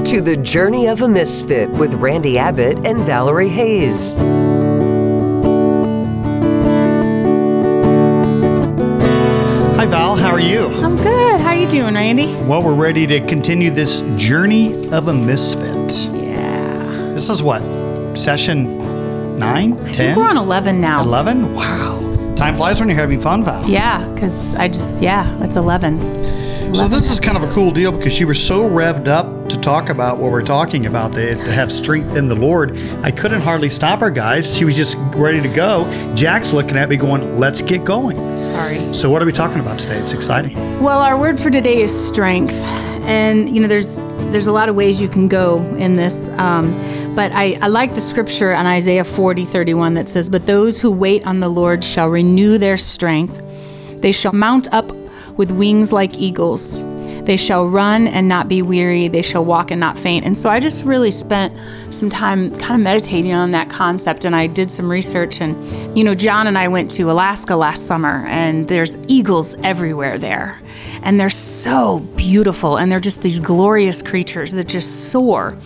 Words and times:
Welcome 0.00 0.16
to 0.16 0.22
the 0.22 0.36
Journey 0.38 0.88
of 0.88 1.02
a 1.02 1.08
Misfit 1.08 1.68
with 1.68 1.92
Randy 1.92 2.38
Abbott 2.38 2.86
and 2.86 3.04
Valerie 3.04 3.50
Hayes. 3.50 4.14
Hi 9.76 9.84
Val, 9.84 10.16
how 10.16 10.30
are 10.30 10.40
you? 10.40 10.68
I'm 10.68 10.96
good. 10.96 11.40
How 11.42 11.48
are 11.48 11.54
you 11.54 11.68
doing, 11.68 11.92
Randy? 11.92 12.34
Well, 12.44 12.62
we're 12.62 12.72
ready 12.72 13.06
to 13.08 13.20
continue 13.26 13.70
this 13.70 14.00
journey 14.16 14.88
of 14.88 15.08
a 15.08 15.12
misfit. 15.12 16.08
Yeah. 16.14 17.12
This 17.12 17.28
is 17.28 17.42
what? 17.42 17.60
Session 18.16 19.38
9, 19.38 19.92
10, 19.92 20.16
We're 20.16 20.30
on 20.30 20.38
11 20.38 20.80
now. 20.80 21.02
11? 21.02 21.54
Wow. 21.54 22.34
Time 22.36 22.56
flies 22.56 22.80
when 22.80 22.88
you're 22.88 22.96
having 22.96 23.20
fun, 23.20 23.44
Val. 23.44 23.68
Yeah, 23.68 24.08
because 24.14 24.54
I 24.54 24.66
just, 24.66 25.02
yeah, 25.02 25.44
it's 25.44 25.56
11. 25.56 26.39
So 26.72 26.88
this 26.88 27.10
is 27.10 27.18
kind 27.18 27.36
of 27.36 27.42
a 27.42 27.52
cool 27.52 27.72
deal 27.72 27.90
because 27.90 28.18
you 28.20 28.26
were 28.26 28.34
so 28.34 28.62
revved 28.62 29.08
up 29.08 29.48
to 29.48 29.60
talk 29.60 29.88
about 29.88 30.18
what 30.18 30.30
we're 30.30 30.44
talking 30.44 30.86
about, 30.86 31.12
the, 31.12 31.34
to 31.34 31.52
have 31.52 31.70
strength 31.70 32.16
in 32.16 32.28
the 32.28 32.34
Lord. 32.34 32.78
I 33.02 33.10
couldn't 33.10 33.40
hardly 33.40 33.68
stop 33.68 34.00
her, 34.00 34.08
guys. 34.08 34.56
She 34.56 34.64
was 34.64 34.76
just 34.76 34.96
ready 35.14 35.40
to 35.42 35.48
go. 35.48 35.84
Jack's 36.14 36.52
looking 36.52 36.76
at 36.76 36.88
me 36.88 36.96
going, 36.96 37.38
let's 37.38 37.60
get 37.60 37.84
going. 37.84 38.16
Sorry. 38.36 38.94
So 38.94 39.10
what 39.10 39.20
are 39.20 39.26
we 39.26 39.32
talking 39.32 39.58
about 39.58 39.78
today? 39.80 39.98
It's 39.98 40.12
exciting. 40.12 40.54
Well, 40.80 41.00
our 41.00 41.18
word 41.18 41.40
for 41.40 41.50
today 41.50 41.82
is 41.82 41.92
strength. 41.92 42.54
And, 43.02 43.54
you 43.54 43.60
know, 43.60 43.68
there's 43.68 43.96
there's 44.30 44.46
a 44.46 44.52
lot 44.52 44.68
of 44.68 44.76
ways 44.76 45.00
you 45.00 45.08
can 45.08 45.26
go 45.26 45.58
in 45.74 45.94
this. 45.94 46.28
Um, 46.30 46.72
but 47.16 47.32
I, 47.32 47.58
I 47.60 47.66
like 47.66 47.94
the 47.94 48.00
scripture 48.00 48.54
on 48.54 48.66
Isaiah 48.66 49.04
40, 49.04 49.44
31 49.44 49.94
that 49.94 50.08
says, 50.08 50.30
But 50.30 50.46
those 50.46 50.80
who 50.80 50.92
wait 50.92 51.26
on 51.26 51.40
the 51.40 51.48
Lord 51.48 51.82
shall 51.82 52.08
renew 52.08 52.58
their 52.58 52.76
strength. 52.76 53.42
They 54.00 54.12
shall 54.12 54.32
mount 54.32 54.72
up 54.72 54.92
with 55.40 55.50
wings 55.50 55.90
like 55.90 56.18
eagles. 56.18 56.84
They 57.24 57.38
shall 57.38 57.66
run 57.66 58.06
and 58.08 58.28
not 58.28 58.46
be 58.46 58.60
weary. 58.60 59.08
They 59.08 59.22
shall 59.22 59.42
walk 59.42 59.70
and 59.70 59.80
not 59.80 59.98
faint. 59.98 60.26
And 60.26 60.36
so 60.36 60.50
I 60.50 60.60
just 60.60 60.84
really 60.84 61.10
spent 61.10 61.58
some 61.88 62.10
time 62.10 62.50
kind 62.58 62.74
of 62.74 62.80
meditating 62.82 63.32
on 63.32 63.50
that 63.52 63.70
concept. 63.70 64.26
And 64.26 64.36
I 64.36 64.46
did 64.46 64.70
some 64.70 64.90
research. 64.90 65.40
And, 65.40 65.56
you 65.96 66.04
know, 66.04 66.12
John 66.12 66.46
and 66.46 66.58
I 66.58 66.68
went 66.68 66.90
to 66.90 67.10
Alaska 67.10 67.56
last 67.56 67.86
summer, 67.86 68.26
and 68.26 68.68
there's 68.68 68.98
eagles 69.08 69.54
everywhere 69.62 70.18
there. 70.18 70.60
And 71.02 71.18
they're 71.18 71.30
so 71.30 72.00
beautiful. 72.16 72.76
And 72.76 72.92
they're 72.92 73.00
just 73.00 73.22
these 73.22 73.40
glorious 73.40 74.02
creatures 74.02 74.52
that 74.52 74.68
just 74.68 75.10
soar. 75.10 75.56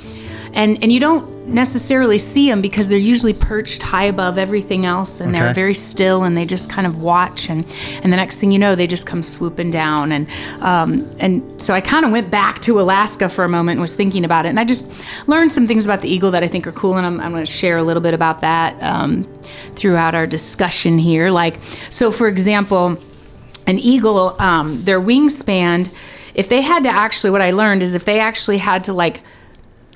And, 0.53 0.81
and 0.85 0.93
you 0.93 1.01
don't 1.01 1.34
necessarily 1.47 2.17
see 2.17 2.49
them 2.49 2.63
because 2.63 2.89
they're 2.89 2.99
usually 2.99 3.35
perched 3.35 3.83
high 3.83 4.05
above 4.05 4.39
everything 4.39 4.87
else 4.87 5.21
and 5.21 5.35
they're 5.35 5.53
very 5.53 5.75
still 5.75 6.25
and 6.25 6.37
they 6.37 6.47
just 6.47 6.71
kind 6.71 6.87
of 6.87 7.03
watch 7.03 7.51
and 7.51 7.65
and 8.03 8.13
the 8.13 8.17
next 8.17 8.41
thing 8.41 8.51
you 8.51 8.59
know 8.59 8.75
they 8.75 8.87
just 8.87 9.07
come 9.07 9.23
swooping 9.23 9.71
down 9.71 10.11
and 10.11 10.29
um, 10.61 11.09
and 11.19 11.61
so 11.61 11.75
I 11.75 11.81
kind 11.83 12.07
of 12.07 12.13
went 12.13 12.31
back 12.31 12.61
to 12.61 12.81
Alaska 12.81 13.29
for 13.29 13.45
a 13.45 13.49
moment 13.49 13.73
and 13.73 13.81
was 13.83 13.95
thinking 13.95 14.25
about 14.25 14.47
it 14.47 14.49
and 14.49 14.59
I 14.59 14.65
just 14.65 14.91
learned 15.27 15.53
some 15.53 15.67
things 15.67 15.85
about 15.85 16.01
the 16.01 16.09
eagle 16.09 16.31
that 16.31 16.43
I 16.43 16.49
think 16.49 16.67
are 16.67 16.73
cool 16.73 16.97
and 16.97 17.07
I'm, 17.07 17.21
I'm 17.21 17.33
going 17.33 17.45
to 17.45 17.51
share 17.51 17.77
a 17.77 17.83
little 17.83 18.03
bit 18.03 18.15
about 18.15 18.41
that 18.41 18.83
um, 18.83 19.25
throughout 19.77 20.15
our 20.15 20.27
discussion 20.27 20.99
here. 20.99 21.31
Like 21.31 21.63
so 21.91 22.11
for 22.11 22.27
example 22.27 22.97
an 23.67 23.79
eagle 23.79 24.41
um, 24.41 24.83
their 24.85 25.01
wingspan 25.01 25.93
if 26.35 26.49
they 26.49 26.63
had 26.63 26.85
to 26.85 26.89
actually 26.89 27.31
what 27.31 27.43
I 27.43 27.51
learned 27.51 27.83
is 27.83 27.93
if 27.93 28.07
they 28.07 28.19
actually 28.19 28.59
had 28.59 28.85
to 28.85 28.95
like 28.95 29.21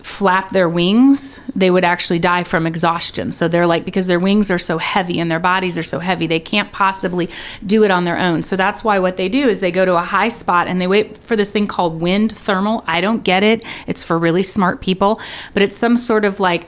flap 0.08 0.50
their 0.50 0.68
wings, 0.68 1.40
they 1.54 1.70
would 1.70 1.84
actually 1.84 2.18
die 2.18 2.42
from 2.42 2.66
exhaustion. 2.66 3.30
So 3.30 3.46
they're 3.46 3.66
like, 3.66 3.84
because 3.84 4.06
their 4.06 4.18
wings 4.18 4.50
are 4.50 4.58
so 4.58 4.78
heavy 4.78 5.20
and 5.20 5.30
their 5.30 5.38
bodies 5.38 5.76
are 5.76 5.82
so 5.82 5.98
heavy, 5.98 6.26
they 6.26 6.40
can't 6.40 6.72
possibly 6.72 7.28
do 7.64 7.84
it 7.84 7.90
on 7.90 8.04
their 8.04 8.18
own. 8.18 8.42
So 8.42 8.56
that's 8.56 8.82
why 8.82 8.98
what 8.98 9.16
they 9.16 9.28
do 9.28 9.46
is 9.48 9.60
they 9.60 9.70
go 9.70 9.84
to 9.84 9.96
a 9.96 10.00
high 10.00 10.28
spot 10.28 10.66
and 10.66 10.80
they 10.80 10.86
wait 10.86 11.18
for 11.18 11.36
this 11.36 11.52
thing 11.52 11.66
called 11.66 12.00
wind 12.00 12.32
thermal. 12.36 12.82
I 12.86 13.00
don't 13.00 13.22
get 13.22 13.44
it. 13.44 13.64
It's 13.86 14.02
for 14.02 14.18
really 14.18 14.42
smart 14.42 14.80
people, 14.80 15.20
but 15.54 15.62
it's 15.62 15.76
some 15.76 15.96
sort 15.96 16.24
of 16.24 16.40
like, 16.40 16.66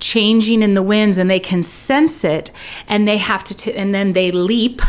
changing 0.00 0.60
in 0.62 0.74
the 0.74 0.82
winds 0.82 1.16
and 1.16 1.30
they 1.30 1.40
can 1.40 1.62
sense 1.62 2.24
it 2.24 2.50
and 2.88 3.08
they 3.08 3.16
have 3.16 3.42
to 3.44 3.54
t- 3.56 3.72
and 3.72 3.94
then 3.94 4.12
they 4.12 4.30
leap 4.30 4.82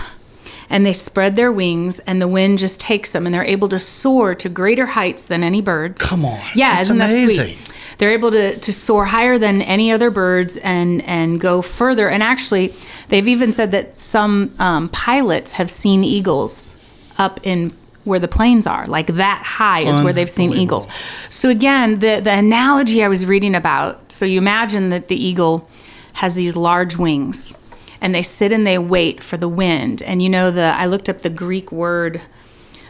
and 0.70 0.86
they 0.86 0.91
spread 0.91 1.36
their 1.38 1.52
wings 1.53 2.00
and 2.00 2.22
the 2.22 2.28
wind 2.28 2.58
just 2.58 2.81
takes 2.81 3.12
them 3.14 3.25
and 3.25 3.34
they're 3.34 3.46
able 3.46 3.70
to 3.70 3.80
soar 3.80 4.36
to 4.36 4.50
greater 4.50 4.88
heights 4.88 5.28
than 5.28 5.41
any 5.44 5.62
birds 5.62 6.02
Come 6.02 6.25
on. 6.25 6.40
yeah 6.56 6.72
That's 6.78 6.88
isn't 6.88 6.97
that 6.97 7.09
amazing. 7.12 7.56
sweet 7.56 7.75
they're 7.98 8.12
able 8.12 8.32
to, 8.32 8.58
to 8.60 8.74
soar 8.74 9.06
higher 9.06 9.38
than 9.38 9.62
any 9.62 9.92
other 9.92 10.10
birds 10.10 10.58
and 10.58 11.02
and 11.04 11.40
go 11.40 11.62
further. 11.62 12.10
And 12.10 12.22
actually 12.24 12.74
they've 13.10 13.28
even 13.28 13.52
said 13.52 13.72
that 13.72 14.00
some 14.00 14.54
um, 14.60 14.90
pilots 14.90 15.54
have 15.54 15.70
seen 15.70 16.04
eagles 16.04 16.78
up 17.18 17.40
in 17.44 17.74
where 18.04 18.20
the 18.20 18.28
planes 18.28 18.68
are 18.68 18.86
like 18.86 19.08
that 19.08 19.42
high 19.44 19.80
is 19.80 20.00
where 20.00 20.14
they've 20.14 20.30
seen 20.30 20.54
eagles. 20.54 20.88
So 21.30 21.50
again 21.50 22.00
the 22.00 22.20
the 22.20 22.34
analogy 22.34 23.04
i 23.04 23.08
was 23.08 23.26
reading 23.26 23.56
about 23.56 24.12
so 24.12 24.26
you 24.26 24.38
imagine 24.38 24.90
that 24.90 25.08
the 25.08 25.16
eagle 25.16 25.68
has 26.14 26.36
these 26.36 26.56
large 26.56 26.98
wings 26.98 27.58
and 28.02 28.14
they 28.14 28.22
sit 28.22 28.52
and 28.52 28.68
they 28.68 28.78
wait 28.78 29.24
for 29.24 29.38
the 29.38 29.50
wind. 29.50 30.04
And 30.04 30.22
you 30.22 30.30
know 30.30 30.52
the 30.52 30.76
i 30.78 30.86
looked 30.86 31.10
up 31.10 31.20
the 31.20 31.30
greek 31.30 31.72
word 31.72 32.22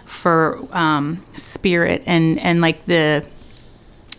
for 0.06 0.68
um, 0.72 1.24
spirit 1.36 2.04
and 2.06 2.40
and 2.40 2.62
like 2.62 2.86
the 2.86 3.26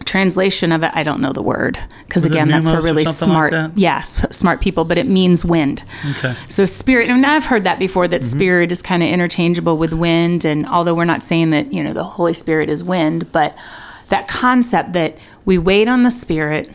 translation 0.05 0.73
of 0.73 0.83
it 0.83 0.91
i 0.95 1.03
don't 1.03 1.21
know 1.21 1.33
the 1.33 1.43
word 1.43 1.79
because 2.07 2.25
again 2.25 2.49
that's 2.49 2.69
for 2.69 2.77
really 2.77 3.05
like 3.05 3.15
smart 3.15 3.51
that? 3.53 3.71
yes 3.77 4.25
smart 4.31 4.61
people 4.61 4.85
but 4.85 4.99
it 4.99 5.07
means 5.07 5.45
wind 5.45 5.83
Okay. 6.19 6.35
so 6.49 6.65
spirit 6.67 7.09
and 7.09 7.25
i've 7.25 7.45
heard 7.47 7.65
that 7.65 7.79
before 7.79 8.05
Mm-hmm. 8.05 8.11
that 8.11 8.25
spirit 8.25 8.71
is 8.73 8.83
kind 8.83 9.03
of 9.03 9.09
interchangeable 9.09 9.79
with 9.79 9.93
wind 9.95 10.45
and 10.45 10.67
although 10.67 10.95
we're 10.95 11.05
not 11.07 11.23
saying 11.23 11.51
that 11.51 11.73
you 11.73 11.83
know 11.83 11.93
the 11.93 12.05
holy 12.05 12.35
spirit 12.35 12.69
is 12.69 12.85
wind 12.85 13.33
but 13.33 13.57
that 14.09 14.29
concept 14.29 14.93
that 14.93 15.17
we 15.45 15.57
wait 15.59 15.89
on 15.89 16.03
the 16.03 16.11
spirit 16.11 16.71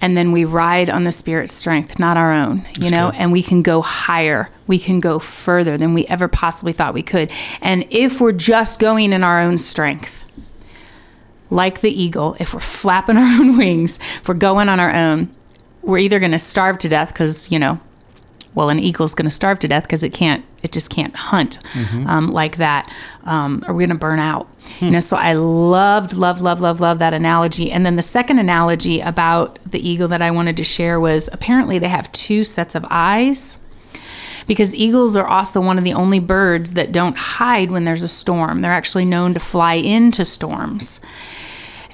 and 0.00 0.16
then 0.16 0.30
we 0.30 0.44
ride 0.44 0.88
on 0.88 1.02
the 1.02 1.10
spirit's 1.10 1.52
strength 1.52 1.98
not 1.98 2.16
our 2.16 2.32
own 2.32 2.66
you 2.78 2.88
know 2.90 3.10
and 3.16 3.32
we 3.32 3.42
can 3.42 3.62
go 3.62 3.82
higher 3.82 4.48
we 4.68 4.78
can 4.78 5.00
go 5.00 5.18
further 5.18 5.76
than 5.76 5.92
we 5.92 6.06
ever 6.06 6.28
possibly 6.28 6.72
thought 6.72 6.94
we 6.94 7.02
could 7.02 7.32
and 7.60 7.84
if 7.90 8.20
we're 8.20 8.30
just 8.32 8.78
going 8.78 9.12
in 9.12 9.24
our 9.24 9.40
own 9.40 9.58
strength 9.58 10.24
like 11.50 11.80
the 11.80 11.90
eagle, 11.90 12.36
if 12.38 12.54
we're 12.54 12.60
flapping 12.60 13.16
our 13.16 13.40
own 13.40 13.56
wings, 13.56 13.98
if 14.16 14.28
we're 14.28 14.34
going 14.34 14.68
on 14.68 14.80
our 14.80 14.92
own, 14.92 15.30
we're 15.82 15.98
either 15.98 16.18
going 16.18 16.32
to 16.32 16.38
starve 16.38 16.78
to 16.78 16.88
death 16.88 17.12
because, 17.12 17.50
you 17.50 17.58
know, 17.58 17.80
well, 18.54 18.70
an 18.70 18.80
eagle's 18.80 19.14
going 19.14 19.24
to 19.28 19.30
starve 19.34 19.58
to 19.60 19.68
death 19.68 19.84
because 19.84 20.02
it 20.02 20.12
can't, 20.12 20.44
it 20.62 20.72
just 20.72 20.90
can't 20.90 21.14
hunt 21.14 21.58
um, 22.08 22.32
like 22.32 22.56
that, 22.56 22.92
um, 23.24 23.62
or 23.68 23.74
we're 23.74 23.86
going 23.86 23.90
to 23.90 23.94
burn 23.94 24.18
out. 24.18 24.48
You 24.80 24.90
know, 24.90 25.00
so 25.00 25.16
I 25.16 25.34
loved, 25.34 26.12
love, 26.14 26.40
love, 26.40 26.60
love, 26.60 26.80
love 26.80 26.98
that 26.98 27.14
analogy. 27.14 27.70
And 27.70 27.86
then 27.86 27.96
the 27.96 28.02
second 28.02 28.38
analogy 28.38 29.00
about 29.00 29.58
the 29.64 29.86
eagle 29.86 30.08
that 30.08 30.20
I 30.22 30.30
wanted 30.30 30.56
to 30.56 30.64
share 30.64 30.98
was 30.98 31.28
apparently 31.32 31.78
they 31.78 31.88
have 31.88 32.10
two 32.12 32.42
sets 32.42 32.74
of 32.74 32.84
eyes 32.90 33.58
because 34.46 34.74
eagles 34.74 35.14
are 35.14 35.26
also 35.26 35.60
one 35.60 35.78
of 35.78 35.84
the 35.84 35.92
only 35.92 36.18
birds 36.18 36.72
that 36.72 36.90
don't 36.90 37.16
hide 37.16 37.70
when 37.70 37.84
there's 37.84 38.02
a 38.02 38.08
storm. 38.08 38.60
They're 38.62 38.72
actually 38.72 39.04
known 39.04 39.34
to 39.34 39.40
fly 39.40 39.74
into 39.74 40.24
storms. 40.24 41.00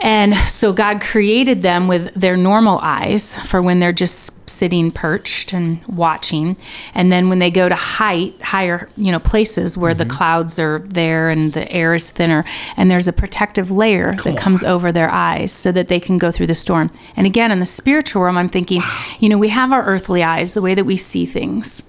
And 0.00 0.34
so 0.36 0.72
God 0.72 1.00
created 1.00 1.62
them 1.62 1.88
with 1.88 2.12
their 2.14 2.36
normal 2.36 2.78
eyes 2.82 3.36
for 3.46 3.62
when 3.62 3.80
they're 3.80 3.92
just 3.92 4.48
sitting 4.54 4.90
perched 4.90 5.52
and 5.52 5.84
watching. 5.86 6.56
And 6.94 7.10
then 7.10 7.28
when 7.28 7.38
they 7.38 7.50
go 7.50 7.68
to 7.68 7.74
height, 7.74 8.40
higher, 8.40 8.88
you 8.96 9.10
know, 9.12 9.18
places 9.18 9.76
where 9.76 9.94
the 9.94 10.06
clouds 10.06 10.58
are 10.58 10.78
there 10.78 11.28
and 11.28 11.52
the 11.52 11.70
air 11.70 11.94
is 11.94 12.10
thinner 12.10 12.44
and 12.76 12.90
there's 12.90 13.08
a 13.08 13.12
protective 13.12 13.70
layer 13.70 14.14
that 14.16 14.36
comes 14.36 14.62
over 14.62 14.92
their 14.92 15.10
eyes 15.10 15.52
so 15.52 15.72
that 15.72 15.88
they 15.88 16.00
can 16.00 16.18
go 16.18 16.30
through 16.30 16.46
the 16.46 16.54
storm. 16.54 16.90
And 17.16 17.26
again, 17.26 17.50
in 17.50 17.58
the 17.58 17.66
spiritual 17.66 18.22
realm, 18.22 18.38
I'm 18.38 18.48
thinking, 18.48 18.82
you 19.18 19.28
know, 19.28 19.38
we 19.38 19.48
have 19.48 19.72
our 19.72 19.84
earthly 19.84 20.22
eyes, 20.22 20.54
the 20.54 20.62
way 20.62 20.74
that 20.74 20.84
we 20.84 20.96
see 20.96 21.26
things. 21.26 21.82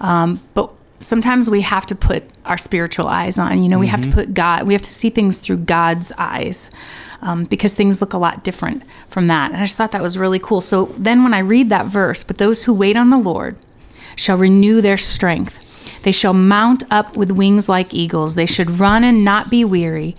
Um, 0.00 0.40
but 0.54 0.70
sometimes 0.98 1.48
we 1.48 1.60
have 1.60 1.86
to 1.86 1.94
put 1.94 2.24
our 2.44 2.58
spiritual 2.58 3.08
eyes 3.08 3.38
on. 3.38 3.62
You 3.62 3.68
know, 3.68 3.78
we 3.78 3.86
have 3.86 4.00
to 4.02 4.10
put 4.10 4.34
God, 4.34 4.66
we 4.66 4.74
have 4.74 4.82
to 4.82 4.90
see 4.90 5.10
things 5.10 5.38
through 5.38 5.58
God's 5.58 6.12
eyes 6.18 6.70
um, 7.22 7.44
because 7.44 7.72
things 7.72 8.00
look 8.00 8.12
a 8.12 8.18
lot 8.18 8.44
different 8.44 8.82
from 9.08 9.28
that. 9.28 9.52
And 9.52 9.60
I 9.60 9.64
just 9.64 9.78
thought 9.78 9.92
that 9.92 10.02
was 10.02 10.18
really 10.18 10.38
cool. 10.38 10.60
So 10.60 10.86
then 10.98 11.22
when 11.22 11.32
I 11.32 11.38
read 11.38 11.70
that 11.70 11.86
verse, 11.86 12.22
but 12.22 12.38
those 12.38 12.64
who 12.64 12.74
wait 12.74 12.96
on 12.96 13.10
the 13.10 13.18
Lord 13.18 13.56
shall 14.16 14.36
renew 14.36 14.80
their 14.80 14.98
strength. 14.98 15.58
They 16.02 16.12
shall 16.12 16.34
mount 16.34 16.84
up 16.90 17.16
with 17.16 17.30
wings 17.30 17.68
like 17.68 17.94
eagles. 17.94 18.34
They 18.34 18.46
should 18.46 18.78
run 18.78 19.04
and 19.04 19.24
not 19.24 19.50
be 19.50 19.64
weary. 19.64 20.16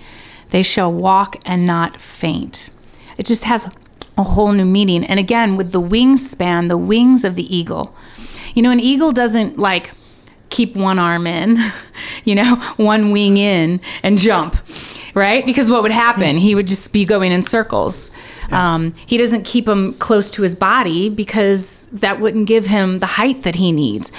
They 0.52 0.64
shall 0.64 0.92
walk 0.92 1.36
and 1.46 1.66
not 1.66 2.00
faint. 2.00 2.70
It 3.18 3.26
just 3.26 3.44
has 3.44 3.70
a 4.18 4.24
whole 4.24 4.52
new 4.52 4.66
meaning. 4.66 5.04
And 5.04 5.20
again, 5.20 5.58
with 5.58 5.72
the 5.72 5.82
wingspan, 5.82 6.68
the 6.68 6.78
wings 6.78 7.24
of 7.24 7.36
the 7.36 7.56
eagle. 7.56 7.94
You 8.54 8.62
know, 8.62 8.70
an 8.70 8.80
eagle 8.80 9.12
doesn't 9.12 9.58
like 9.58 9.92
keep 10.50 10.76
one 10.76 11.00
arm 11.00 11.26
in, 11.26 11.58
you 12.24 12.36
know, 12.36 12.56
one 12.78 13.12
wing 13.12 13.38
in 13.38 13.82
and 14.04 14.18
jump, 14.18 14.56
right? 15.14 15.46
Because 15.46 15.70
what 15.70 15.84
would 15.84 15.92
happen? 15.92 16.38
He 16.38 16.56
would 16.56 16.68
just 16.68 16.92
be 16.94 17.06
going 17.06 17.32
in 17.32 17.42
circles. 17.42 18.12
Um, 18.52 18.94
he 19.06 19.18
doesn't 19.18 19.44
keep 19.46 19.66
them 19.66 19.94
close 19.96 20.30
to 20.32 20.42
his 20.42 20.56
body 20.56 21.10
because 21.10 21.88
that 21.94 22.20
wouldn't 22.20 22.48
give 22.48 22.66
him 22.66 23.00
the 23.00 23.06
height 23.06 23.44
that 23.44 23.56
he 23.56 23.72
needs. 23.72 24.12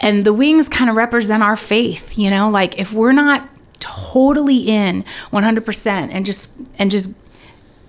And 0.00 0.24
the 0.24 0.32
wings 0.32 0.68
kind 0.68 0.88
of 0.90 0.96
represent 0.96 1.42
our 1.42 1.56
faith, 1.56 2.18
you 2.18 2.30
know, 2.30 2.50
like 2.50 2.78
if 2.78 2.92
we're 2.92 3.12
not 3.12 3.48
totally 3.80 4.68
in 4.68 5.02
100% 5.32 5.86
and 6.12 6.24
just 6.24 6.52
and 6.78 6.90
just 6.90 7.14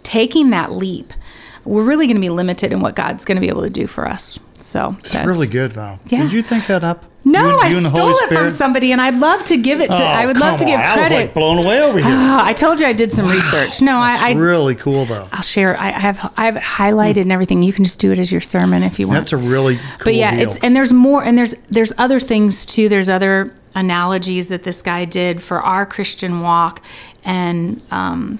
taking 0.03 0.49
that 0.51 0.71
leap, 0.71 1.13
we're 1.65 1.83
really 1.83 2.07
going 2.07 2.15
to 2.15 2.21
be 2.21 2.29
limited 2.29 2.73
in 2.73 2.81
what 2.81 2.95
God's 2.95 3.25
going 3.25 3.35
to 3.35 3.41
be 3.41 3.47
able 3.49 3.61
to 3.61 3.69
do 3.69 3.87
for 3.87 4.07
us. 4.07 4.39
So 4.59 4.95
It's 4.99 5.15
really 5.15 5.47
good, 5.47 5.73
Val. 5.73 5.99
Yeah. 6.07 6.23
Did 6.23 6.33
you 6.33 6.41
think 6.41 6.67
that 6.67 6.83
up? 6.83 7.05
No, 7.25 7.39
You 7.51 7.57
I 7.57 7.67
you 7.69 7.79
the 7.79 7.89
stole 7.89 8.09
it 8.09 8.27
from 8.29 8.49
somebody, 8.49 8.91
and 8.91 8.99
I'd 8.99 9.15
love 9.15 9.45
to 9.45 9.55
give 9.55 9.79
it 9.79 9.87
to. 9.87 9.93
Oh, 9.93 10.05
I 10.05 10.25
would 10.25 10.37
love 10.37 10.59
to 10.59 10.65
come 10.65 10.71
give 10.73 10.79
on. 10.79 10.85
I 10.85 10.97
was 10.97 11.07
credit. 11.07 11.15
like 11.15 11.33
blown 11.33 11.63
away 11.63 11.81
over 11.81 11.97
here. 11.99 12.07
Ah, 12.09 12.45
I 12.45 12.51
told 12.51 12.81
you 12.81 12.85
I 12.85 12.91
did 12.91 13.13
some 13.13 13.29
research. 13.29 13.81
No, 13.81 13.95
I, 13.97 14.17
I 14.21 14.33
really 14.33 14.75
cool 14.75 15.05
though. 15.05 15.29
I'll 15.31 15.41
share. 15.41 15.77
I 15.77 15.87
I 15.87 15.99
have 15.99 16.33
I 16.35 16.45
have 16.45 16.57
it 16.57 16.63
highlighted 16.63 17.21
and 17.21 17.31
everything. 17.31 17.63
You 17.63 17.71
can 17.71 17.85
just 17.85 17.99
do 17.99 18.11
it 18.11 18.19
as 18.19 18.29
your 18.29 18.41
sermon 18.41 18.83
if 18.83 18.99
you 18.99 19.07
want. 19.07 19.19
That's 19.21 19.31
a 19.33 19.37
really 19.37 19.77
cool 19.77 20.03
but 20.03 20.15
yeah, 20.15 20.35
deal. 20.35 20.47
it's 20.49 20.57
and 20.57 20.75
there's 20.75 20.91
more 20.91 21.23
and 21.23 21.37
there's 21.37 21.55
there's 21.69 21.93
other 21.97 22.19
things 22.19 22.65
too. 22.65 22.89
There's 22.89 23.07
other 23.07 23.53
analogies 23.73 24.49
that 24.49 24.63
this 24.63 24.81
guy 24.81 25.05
did 25.05 25.41
for 25.41 25.61
our 25.61 25.85
Christian 25.85 26.41
walk, 26.41 26.83
and 27.23 27.81
um, 27.89 28.39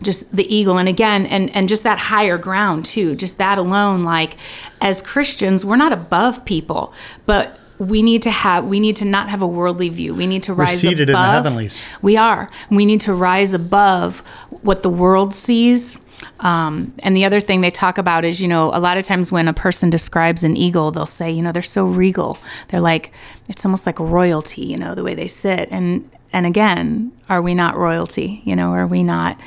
just 0.00 0.34
the 0.34 0.46
eagle 0.54 0.78
and 0.78 0.88
again 0.88 1.26
and 1.26 1.54
and 1.56 1.68
just 1.68 1.82
that 1.82 1.98
higher 1.98 2.38
ground 2.38 2.84
too. 2.84 3.16
Just 3.16 3.38
that 3.38 3.58
alone, 3.58 4.04
like 4.04 4.36
as 4.80 5.02
Christians, 5.02 5.64
we're 5.64 5.74
not 5.76 5.92
above 5.92 6.44
people, 6.44 6.94
but 7.26 7.58
we 7.82 8.02
need 8.02 8.22
to 8.22 8.30
have 8.30 8.64
we 8.64 8.78
need 8.78 8.96
to 8.96 9.04
not 9.04 9.28
have 9.28 9.42
a 9.42 9.46
worldly 9.46 9.88
view. 9.88 10.14
We 10.14 10.26
need 10.26 10.44
to 10.44 10.54
rise 10.54 10.80
seated 10.80 11.00
in 11.00 11.06
the 11.06 11.12
above. 11.12 11.44
heavenlies. 11.44 11.84
We 12.00 12.16
are. 12.16 12.48
We 12.70 12.86
need 12.86 13.00
to 13.02 13.14
rise 13.14 13.54
above 13.54 14.20
what 14.62 14.82
the 14.82 14.90
world 14.90 15.34
sees. 15.34 15.98
Um, 16.38 16.94
and 17.00 17.16
the 17.16 17.24
other 17.24 17.40
thing 17.40 17.60
they 17.60 17.70
talk 17.70 17.98
about 17.98 18.24
is, 18.24 18.40
you 18.40 18.46
know, 18.46 18.68
a 18.72 18.78
lot 18.78 18.96
of 18.96 19.04
times 19.04 19.32
when 19.32 19.48
a 19.48 19.52
person 19.52 19.90
describes 19.90 20.44
an 20.44 20.56
eagle, 20.56 20.92
they'll 20.92 21.06
say, 21.06 21.30
you 21.30 21.42
know, 21.42 21.50
they're 21.50 21.62
so 21.62 21.84
regal. 21.84 22.38
They're 22.68 22.80
like, 22.80 23.12
it's 23.48 23.64
almost 23.64 23.86
like 23.86 23.98
royalty, 23.98 24.62
you 24.62 24.76
know, 24.76 24.94
the 24.94 25.02
way 25.02 25.14
they 25.14 25.28
sit. 25.28 25.68
And 25.72 26.08
and 26.32 26.46
again, 26.46 27.12
are 27.28 27.42
we 27.42 27.54
not 27.54 27.76
royalty? 27.76 28.42
You 28.44 28.54
know, 28.54 28.70
are 28.72 28.86
we 28.86 29.02
not 29.02 29.40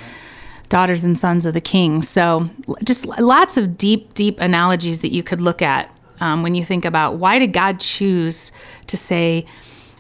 daughters 0.68 1.06
and 1.06 1.18
sons 1.18 1.46
of 1.46 1.54
the 1.54 1.62
king? 1.62 2.02
So 2.02 2.50
just 2.84 3.06
lots 3.06 3.56
of 3.56 3.78
deep, 3.78 4.14
deep 4.14 4.42
analogies 4.42 5.00
that 5.02 5.14
you 5.14 5.24
could 5.24 5.40
look 5.40 5.62
at 5.62 5.90
um, 6.22 6.44
when 6.44 6.56
you 6.56 6.64
think 6.66 6.86
about 6.86 7.16
why 7.16 7.40
did 7.40 7.54
God 7.54 7.80
choose 7.80 8.52
to 8.88 8.98
say 8.98 9.46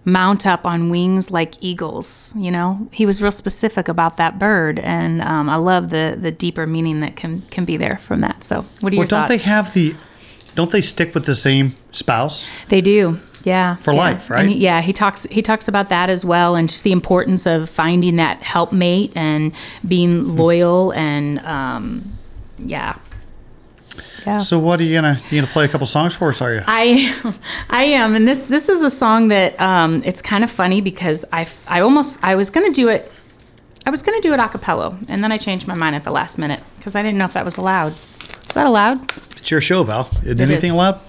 mount 0.07 0.45
up 0.45 0.67
on 0.67 0.89
wings 0.91 1.31
like 1.31 1.55
eagles 1.61 2.31
you 2.37 2.51
know 2.51 2.87
he 2.91 3.07
was 3.07 3.21
real 3.23 3.31
specific 3.31 3.87
about 3.87 4.17
that 4.17 4.37
bird 4.37 4.77
and 4.77 5.19
um, 5.23 5.49
i 5.49 5.55
love 5.55 5.89
the 5.89 6.15
the 6.19 6.31
deeper 6.31 6.67
meaning 6.67 6.99
that 6.99 7.15
can 7.15 7.41
can 7.49 7.65
be 7.65 7.75
there 7.75 7.97
from 7.97 8.21
that 8.21 8.43
so 8.43 8.63
what 8.81 8.93
are 8.93 8.95
your 8.95 9.01
well, 9.01 9.07
don't 9.07 9.27
thoughts 9.27 9.29
they 9.29 9.37
have 9.49 9.73
the? 9.73 9.95
Don't 10.53 10.71
they 10.71 10.79
stick 10.79 11.13
with 11.15 11.25
the 11.25 11.33
same 11.35 11.73
spouse? 11.91 12.49
they 12.67 12.81
do 12.81 13.19
yeah 13.43 13.75
For 13.77 13.93
yeah. 13.93 13.99
life, 13.99 14.29
right? 14.29 14.47
He- 14.47 14.57
yeah 14.57 14.81
he 14.81 14.93
talks 14.93 15.23
he 15.23 15.41
talks 15.41 15.67
about 15.67 15.89
that 15.89 16.09
as 16.09 16.23
well 16.23 16.55
and 16.55 16.69
just 16.69 16.83
the 16.83 16.91
importance 16.91 17.45
of 17.47 17.67
finding 17.69 18.15
that 18.17 18.41
helpmate 18.43 19.11
and 19.17 19.53
being 19.87 20.35
loyal 20.35 20.91
and 20.93 21.39
um 21.39 22.17
yeah 22.59 22.95
yeah 24.25 24.37
So 24.37 24.57
what 24.59 24.79
are 24.79 24.83
you 24.83 24.93
gonna 24.95 25.17
you 25.29 25.39
gonna 25.41 25.51
play 25.51 25.65
a 25.65 25.67
couple 25.67 25.87
songs 25.87 26.15
for 26.15 26.29
us? 26.29 26.41
Are 26.41 26.53
you? 26.53 26.61
I, 26.67 27.33
I 27.69 27.83
am, 27.85 28.15
and 28.15 28.27
this 28.27 28.45
this 28.45 28.69
is 28.69 28.81
a 28.81 28.89
song 28.89 29.27
that 29.29 29.59
um, 29.61 30.01
it's 30.05 30.21
kind 30.21 30.43
of 30.43 30.51
funny 30.51 30.81
because 30.81 31.25
I 31.31 31.47
I 31.67 31.81
almost 31.81 32.19
I 32.23 32.35
was 32.35 32.49
gonna 32.49 32.71
do 32.71 32.89
it, 32.89 33.11
I 33.85 33.89
was 33.89 34.01
gonna 34.01 34.21
do 34.21 34.33
it 34.33 34.39
a 34.39 34.47
cappella, 34.47 34.97
and 35.09 35.23
then 35.23 35.31
I 35.31 35.37
changed 35.37 35.67
my 35.67 35.75
mind 35.75 35.95
at 35.95 36.03
the 36.03 36.11
last 36.11 36.37
minute 36.37 36.61
because 36.77 36.95
I 36.95 37.01
didn't 37.03 37.17
know 37.17 37.25
if 37.25 37.33
that 37.33 37.45
was 37.45 37.57
allowed. 37.57 37.93
Is 38.47 38.53
that 38.55 38.65
allowed? 38.65 39.11
It's 39.37 39.51
your 39.51 39.61
show, 39.61 39.83
Val. 39.83 40.09
Is 40.23 40.29
It 40.31 40.39
anything 40.41 40.71
is. 40.71 40.75
allowed? 40.75 40.99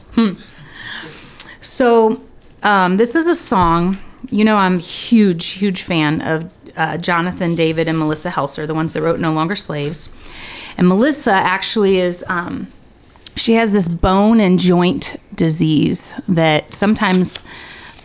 So 1.61 2.21
um, 2.63 2.97
this 2.97 3.15
is 3.15 3.27
a 3.27 3.35
song. 3.35 3.99
You 4.31 4.45
know, 4.45 4.57
I'm 4.57 4.79
huge 4.79 5.47
huge 5.47 5.83
fan 5.83 6.21
of 6.23 6.53
uh, 6.77 6.97
Jonathan 6.99 7.55
David 7.55 7.89
and 7.89 7.99
Melissa 7.99 8.31
Helser, 8.31 8.67
the 8.67 8.75
ones 8.75 8.93
that 8.93 9.03
wrote 9.03 9.21
No 9.21 9.33
Longer 9.33 9.57
Slaves, 9.57 10.09
and 10.77 10.89
Melissa 10.89 11.33
actually 11.33 11.99
is. 11.99 12.25
Um, 12.29 12.69
she 13.37 13.55
has 13.55 13.73
this 13.73 13.89
bone 13.89 14.41
and 14.41 14.59
joint 14.59 15.17
disease 15.35 16.15
that 16.29 16.73
sometimes 16.73 17.43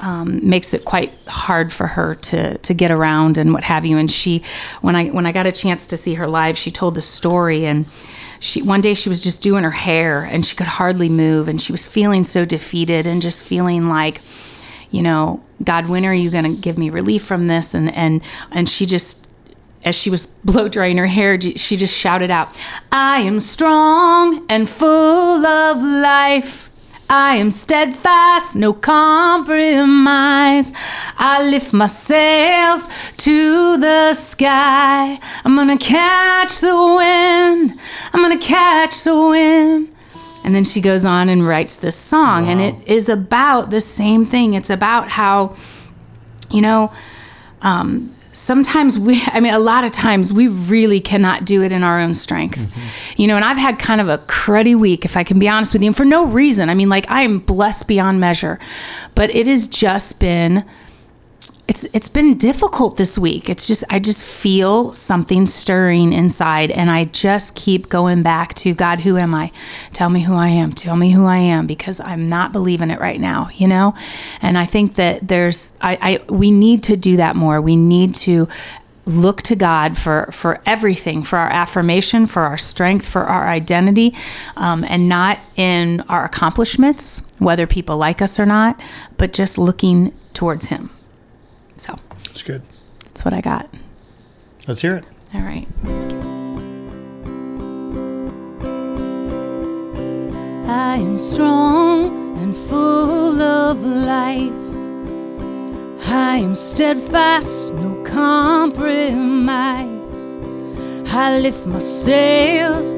um, 0.01 0.47
makes 0.47 0.73
it 0.73 0.83
quite 0.83 1.13
hard 1.27 1.71
for 1.71 1.87
her 1.87 2.15
to 2.15 2.57
to 2.57 2.73
get 2.73 2.91
around 2.91 3.37
and 3.37 3.53
what 3.53 3.63
have 3.63 3.85
you. 3.85 3.97
And 3.97 4.09
she, 4.09 4.43
when 4.81 4.95
I 4.95 5.07
when 5.09 5.25
I 5.25 5.31
got 5.31 5.45
a 5.45 5.51
chance 5.51 5.87
to 5.87 5.97
see 5.97 6.15
her 6.15 6.27
live, 6.27 6.57
she 6.57 6.71
told 6.71 6.95
the 6.95 7.01
story 7.01 7.65
and. 7.65 7.85
She, 8.43 8.63
one 8.63 8.81
day 8.81 8.95
she 8.95 9.07
was 9.07 9.21
just 9.21 9.43
doing 9.43 9.63
her 9.63 9.69
hair 9.69 10.23
and 10.23 10.43
she 10.43 10.55
could 10.55 10.65
hardly 10.65 11.09
move 11.09 11.47
and 11.47 11.61
she 11.61 11.71
was 11.71 11.85
feeling 11.85 12.23
so 12.23 12.43
defeated 12.43 13.05
and 13.05 13.21
just 13.21 13.43
feeling 13.43 13.87
like 13.87 14.19
you 14.89 15.03
know 15.03 15.43
god 15.63 15.87
when 15.87 16.07
are 16.07 16.13
you 16.15 16.31
going 16.31 16.45
to 16.45 16.59
give 16.59 16.75
me 16.75 16.89
relief 16.89 17.23
from 17.23 17.45
this 17.45 17.75
and 17.75 17.93
and 17.93 18.23
and 18.49 18.67
she 18.67 18.87
just 18.87 19.27
as 19.83 19.95
she 19.95 20.09
was 20.09 20.25
blow 20.25 20.67
drying 20.67 20.97
her 20.97 21.07
hair, 21.07 21.39
she 21.39 21.77
just 21.77 21.95
shouted 21.95 22.31
out, 22.31 22.49
I 22.91 23.19
am 23.19 23.39
strong 23.39 24.45
and 24.49 24.67
full 24.67 25.45
of 25.45 25.81
life. 25.81 26.69
I 27.09 27.35
am 27.35 27.51
steadfast, 27.51 28.55
no 28.55 28.71
compromise. 28.71 30.71
I 31.17 31.43
lift 31.43 31.73
my 31.73 31.87
sails 31.87 32.87
to 33.17 33.77
the 33.77 34.13
sky. 34.13 35.19
I'm 35.43 35.55
gonna 35.57 35.77
catch 35.77 36.61
the 36.61 36.73
wind. 36.73 37.77
I'm 38.13 38.21
gonna 38.21 38.39
catch 38.39 39.03
the 39.03 39.13
wind. 39.13 39.93
And 40.45 40.55
then 40.55 40.63
she 40.63 40.79
goes 40.79 41.03
on 41.03 41.27
and 41.27 41.45
writes 41.45 41.75
this 41.75 41.97
song, 41.97 42.47
and 42.47 42.61
it 42.61 42.75
is 42.87 43.09
about 43.09 43.71
the 43.71 43.81
same 43.81 44.25
thing. 44.25 44.53
It's 44.53 44.69
about 44.69 45.09
how, 45.09 45.57
you 46.49 46.61
know, 46.61 46.93
um, 47.61 48.15
sometimes 48.31 48.97
we 48.97 49.21
i 49.27 49.39
mean 49.39 49.53
a 49.53 49.59
lot 49.59 49.83
of 49.83 49.91
times 49.91 50.31
we 50.31 50.47
really 50.47 50.99
cannot 50.99 51.45
do 51.45 51.61
it 51.63 51.71
in 51.71 51.83
our 51.83 51.99
own 51.99 52.13
strength. 52.13 52.59
Mm-hmm. 52.59 53.21
You 53.21 53.27
know 53.27 53.35
and 53.35 53.45
i've 53.45 53.57
had 53.57 53.79
kind 53.79 54.01
of 54.01 54.09
a 54.09 54.17
cruddy 54.19 54.75
week 54.75 55.05
if 55.05 55.17
i 55.17 55.23
can 55.23 55.39
be 55.39 55.47
honest 55.47 55.73
with 55.73 55.81
you 55.81 55.87
and 55.87 55.97
for 55.97 56.05
no 56.05 56.25
reason. 56.25 56.69
I 56.69 56.73
mean 56.73 56.89
like 56.89 57.09
i 57.09 57.21
am 57.21 57.39
blessed 57.39 57.87
beyond 57.87 58.19
measure 58.19 58.59
but 59.15 59.33
it 59.35 59.47
has 59.47 59.67
just 59.67 60.19
been 60.19 60.65
it's 61.71 61.85
it's 61.93 62.09
been 62.09 62.37
difficult 62.37 62.97
this 62.97 63.17
week. 63.17 63.49
It's 63.49 63.65
just 63.65 63.85
i 63.89 63.97
just 63.97 64.25
feel 64.25 64.91
something 64.91 65.45
stirring 65.45 66.11
inside 66.11 66.69
and 66.69 66.91
i 66.91 67.05
just 67.05 67.55
keep 67.55 67.87
going 67.87 68.23
back 68.23 68.53
to 68.55 68.73
god 68.73 68.99
who 68.99 69.15
am 69.15 69.33
i? 69.33 69.53
Tell 69.93 70.09
me 70.09 70.21
who 70.21 70.33
i 70.33 70.49
am. 70.49 70.73
Tell 70.73 70.97
me 70.97 71.11
who 71.11 71.25
i 71.25 71.37
am 71.37 71.67
because 71.67 72.01
i'm 72.01 72.27
not 72.27 72.51
believing 72.51 72.89
it 72.89 72.99
right 72.99 73.21
now 73.21 73.49
you 73.53 73.69
know? 73.69 73.95
And 74.41 74.57
i 74.57 74.65
think 74.65 74.95
that 74.95 75.25
there's 75.25 75.71
i, 75.79 75.97
I 76.01 76.33
we 76.33 76.51
need 76.51 76.83
to 76.83 76.97
do 76.97 77.15
that 77.17 77.37
more. 77.37 77.61
We 77.61 77.77
need 77.77 78.15
to 78.15 78.49
look 79.05 79.41
to 79.43 79.55
God 79.55 79.97
for 79.97 80.29
for 80.33 80.61
everything, 80.65 81.23
for 81.23 81.39
our 81.39 81.49
affirmation, 81.49 82.27
for 82.27 82.41
our 82.41 82.57
strength, 82.57 83.07
for 83.07 83.23
our 83.23 83.47
identity, 83.47 84.13
um, 84.57 84.83
and 84.83 85.07
not 85.07 85.39
in 85.55 86.01
our 86.09 86.25
accomplishments, 86.25 87.21
whether 87.39 87.65
people 87.65 87.95
like 87.95 88.21
us 88.21 88.39
or 88.41 88.45
not, 88.45 88.77
but 89.17 89.31
just 89.31 89.57
looking 89.57 90.13
towards 90.33 90.65
Him. 90.65 90.89
So 91.81 91.95
It's 92.29 92.43
good. 92.43 92.61
that's 93.05 93.25
what 93.25 93.33
I 93.33 93.41
got. 93.41 93.67
Let's 94.67 94.81
hear 94.81 94.95
it. 94.97 95.05
All 95.33 95.41
right. 95.41 95.67
I 100.67 100.95
am 100.97 101.17
strong 101.17 102.37
and 102.37 102.55
full 102.55 103.41
of 103.41 103.83
life. 103.83 104.53
I 106.07 106.37
am 106.37 106.53
steadfast, 106.53 107.73
no 107.73 107.95
compromise. 108.03 109.57
I 111.11 111.39
lift 111.39 111.65
my 111.65 111.79
sails 111.79 112.93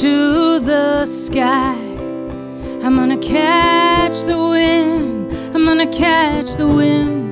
to 0.00 0.60
the 0.60 1.06
sky. 1.06 1.74
I'm 2.84 2.94
gonna 2.94 3.18
catch 3.18 4.22
the 4.22 4.38
wind. 4.38 5.32
I'm 5.56 5.64
gonna 5.64 5.90
catch 5.90 6.54
the 6.56 6.68
wind. 6.68 7.27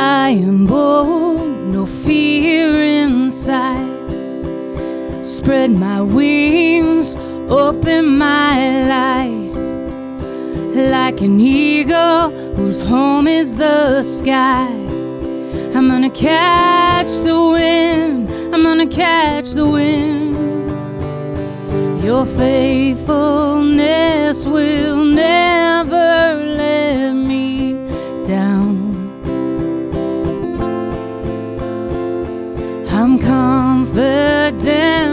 I 0.00 0.30
am 0.30 0.64
bold, 0.64 1.48
no 1.74 1.84
fear 1.84 2.84
inside. 2.84 3.84
Spread 5.26 5.72
my 5.72 6.00
wings, 6.00 7.16
open 7.48 8.16
my 8.16 8.86
life. 8.86 9.56
Like 10.76 11.20
an 11.20 11.40
eagle 11.40 12.30
whose 12.54 12.80
home 12.80 13.26
is 13.26 13.56
the 13.56 14.04
sky. 14.04 14.68
I'm 15.74 15.88
gonna 15.88 16.10
catch 16.10 17.18
the 17.18 17.48
wind, 17.50 18.30
I'm 18.54 18.62
gonna 18.62 18.86
catch 18.86 19.50
the 19.50 19.66
wind. 19.66 20.36
Your 22.04 22.24
faithfulness 22.24 24.46
will 24.46 25.04
never 25.04 26.44
I'll 34.00 35.07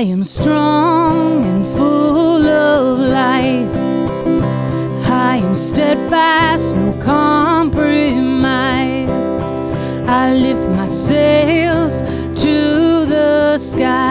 I 0.00 0.04
am 0.04 0.24
strong 0.24 1.44
and 1.44 1.66
full 1.76 2.46
of 2.48 2.98
life. 3.00 3.76
I 5.06 5.36
am 5.44 5.54
steadfast, 5.54 6.74
no 6.74 6.94
compromise. 6.98 7.90
I 10.08 10.32
lift 10.32 10.70
my 10.70 10.86
sails 10.86 12.00
to 12.42 13.04
the 13.04 13.58
sky. 13.58 14.09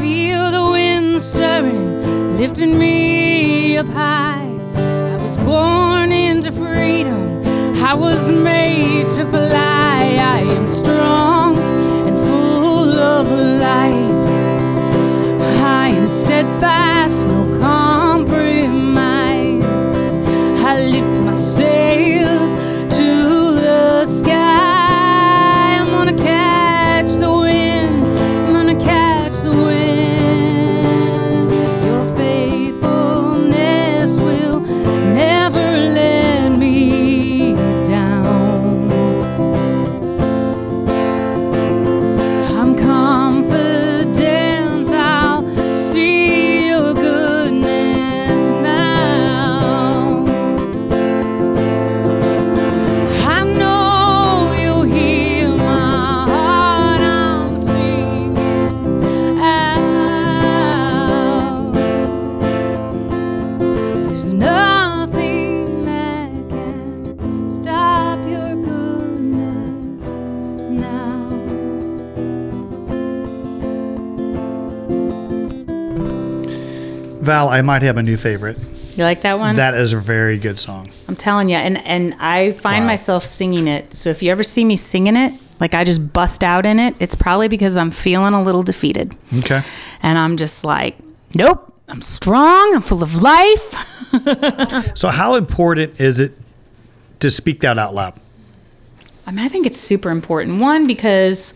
Feel 0.00 0.50
the 0.50 0.70
wind 0.70 1.20
stirring, 1.20 2.36
lifting 2.36 2.78
me 2.78 3.76
up 3.76 3.86
high. 3.86 4.50
I 4.74 5.16
was 5.22 5.36
born 5.38 6.12
into 6.12 6.52
freedom, 6.52 7.42
I 7.76 7.94
was 7.94 8.30
made 8.30 9.08
to 9.10 9.24
fly. 9.26 10.16
I 10.36 10.40
am 10.56 10.66
strong 10.66 11.56
and 12.06 12.16
full 12.28 12.98
of 12.98 13.26
life. 13.60 14.28
I 15.62 15.88
am 15.88 16.08
steadfast, 16.08 17.28
no 17.28 17.40
Val, 77.24 77.48
I 77.48 77.62
might 77.62 77.82
have 77.82 77.96
a 77.96 78.02
new 78.02 78.16
favorite. 78.16 78.58
You 78.96 79.02
like 79.02 79.22
that 79.22 79.38
one? 79.38 79.56
That 79.56 79.74
is 79.74 79.92
a 79.92 79.98
very 79.98 80.38
good 80.38 80.58
song. 80.58 80.88
I'm 81.08 81.16
telling 81.16 81.48
you, 81.48 81.56
and 81.56 81.78
and 81.78 82.14
I 82.20 82.50
find 82.50 82.84
Wow. 82.84 82.88
myself 82.90 83.24
singing 83.24 83.66
it. 83.66 83.92
So 83.94 84.10
if 84.10 84.22
you 84.22 84.30
ever 84.30 84.42
see 84.44 84.64
me 84.64 84.76
singing 84.76 85.16
it, 85.16 85.32
like 85.58 85.74
I 85.74 85.82
just 85.84 86.12
bust 86.12 86.44
out 86.44 86.64
in 86.64 86.78
it, 86.78 86.94
it's 87.00 87.14
probably 87.16 87.48
because 87.48 87.76
I'm 87.76 87.90
feeling 87.90 88.34
a 88.34 88.42
little 88.42 88.62
defeated, 88.62 89.16
Okay. 89.38 89.62
and 90.02 90.16
I'm 90.18 90.36
just 90.36 90.62
like, 90.64 90.96
nope, 91.34 91.74
I'm 91.88 92.02
strong, 92.02 92.74
I'm 92.74 92.82
full 92.82 93.02
of 93.02 93.20
life. 93.22 93.86
So, 94.94 95.08
how 95.08 95.34
important 95.34 96.00
is 96.00 96.20
it 96.20 96.38
to 97.18 97.28
speak 97.30 97.60
that 97.62 97.78
out 97.78 97.96
loud? 97.96 98.12
I 99.26 99.32
mean, 99.32 99.44
I 99.44 99.48
think 99.48 99.66
it's 99.66 99.78
super 99.80 100.10
important. 100.10 100.60
One, 100.60 100.86
because 100.86 101.52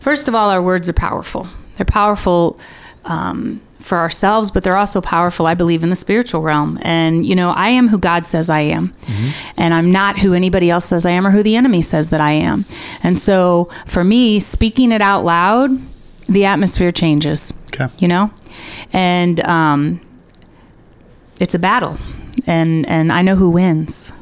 first 0.00 0.26
of 0.26 0.34
all, 0.34 0.50
our 0.50 0.60
words 0.60 0.88
are 0.88 0.92
powerful. 0.92 1.46
They're 1.76 1.84
powerful 1.86 2.58
um, 3.04 3.60
for 3.80 3.98
ourselves, 3.98 4.50
but 4.50 4.62
they're 4.62 4.76
also 4.76 5.00
powerful, 5.00 5.46
I 5.46 5.54
believe, 5.54 5.82
in 5.82 5.90
the 5.90 5.96
spiritual 5.96 6.42
realm. 6.42 6.78
And, 6.82 7.26
you 7.26 7.34
know, 7.34 7.50
I 7.50 7.70
am 7.70 7.88
who 7.88 7.98
God 7.98 8.26
says 8.26 8.48
I 8.50 8.60
am. 8.60 8.94
And 9.56 9.74
I'm 9.74 9.90
not 9.90 10.18
who 10.18 10.32
anybody 10.34 10.70
else 10.70 10.84
says 10.86 11.04
I 11.06 11.10
am 11.10 11.26
or 11.26 11.30
who 11.30 11.42
the 11.42 11.56
enemy 11.56 11.82
says 11.82 12.10
that 12.10 12.20
I 12.20 12.32
am. 12.32 12.64
And 13.02 13.18
so 13.18 13.68
for 13.86 14.04
me, 14.04 14.38
speaking 14.40 14.92
it 14.92 15.00
out 15.02 15.24
loud, 15.24 15.70
the 16.28 16.44
atmosphere 16.44 16.92
changes 16.92 17.52
Okay. 17.72 17.88
you 17.98 18.06
know 18.06 18.30
and 18.92 19.40
um, 19.40 20.00
it's 21.40 21.54
a 21.54 21.58
battle 21.58 21.98
and 22.46 22.86
and 22.88 23.12
i 23.12 23.20
know 23.22 23.34
who 23.34 23.50
wins 23.50 24.12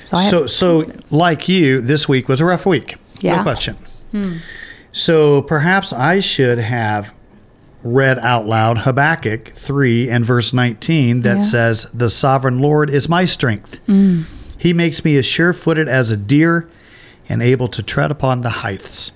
so, 0.00 0.16
I 0.18 0.28
So, 0.28 0.46
so 0.46 0.92
like 1.10 1.48
you, 1.48 1.80
this 1.80 2.06
week 2.06 2.28
was 2.28 2.42
a 2.42 2.44
rough 2.44 2.66
week. 2.66 2.96
Yeah. 3.22 3.36
No 3.36 3.42
question. 3.42 3.78
So 4.92 5.40
perhaps 5.42 5.94
I 5.94 6.20
should 6.20 6.58
have 6.58 7.13
read 7.84 8.18
out 8.20 8.46
loud 8.46 8.78
Habakkuk 8.78 9.50
3 9.50 10.08
and 10.08 10.24
verse 10.24 10.52
19 10.52 11.20
that 11.20 11.36
Yeah. 11.36 11.42
says, 11.42 11.86
The 11.94 12.10
sovereign 12.10 12.58
Lord 12.58 12.88
is 12.90 13.08
my 13.08 13.24
strength. 13.26 13.78
Mm. 13.86 14.24
He 14.58 14.72
makes 14.72 15.04
me 15.04 15.16
as 15.16 15.26
sure 15.26 15.52
footed 15.52 15.88
as 15.88 16.10
a 16.10 16.16
deer 16.16 16.66
and 17.28 17.42
able 17.42 17.68
to 17.68 17.82
tread 17.82 18.10
upon 18.10 18.40
the 18.40 18.50
heights. 18.50 19.12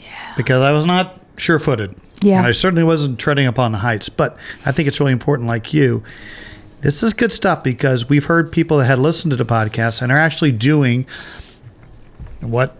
Yeah. 0.00 0.08
Because 0.36 0.62
I 0.62 0.70
was 0.70 0.84
not 0.86 1.20
sure 1.36 1.58
footed. 1.58 1.94
Yeah. 2.22 2.38
And 2.38 2.46
I 2.46 2.52
certainly 2.52 2.84
wasn't 2.84 3.18
treading 3.18 3.46
upon 3.46 3.72
the 3.72 3.78
heights. 3.78 4.08
But 4.08 4.36
I 4.64 4.70
think 4.72 4.86
it's 4.88 5.00
really 5.00 5.12
important, 5.12 5.48
like 5.48 5.74
you. 5.74 6.02
This 6.80 7.02
is 7.02 7.12
good 7.12 7.32
stuff 7.32 7.64
because 7.64 8.08
we've 8.08 8.26
heard 8.26 8.52
people 8.52 8.78
that 8.78 8.84
had 8.86 8.98
listened 8.98 9.30
to 9.32 9.36
the 9.36 9.44
podcast 9.44 10.00
and 10.02 10.12
are 10.12 10.18
actually 10.18 10.52
doing 10.52 11.06
what 12.40 12.76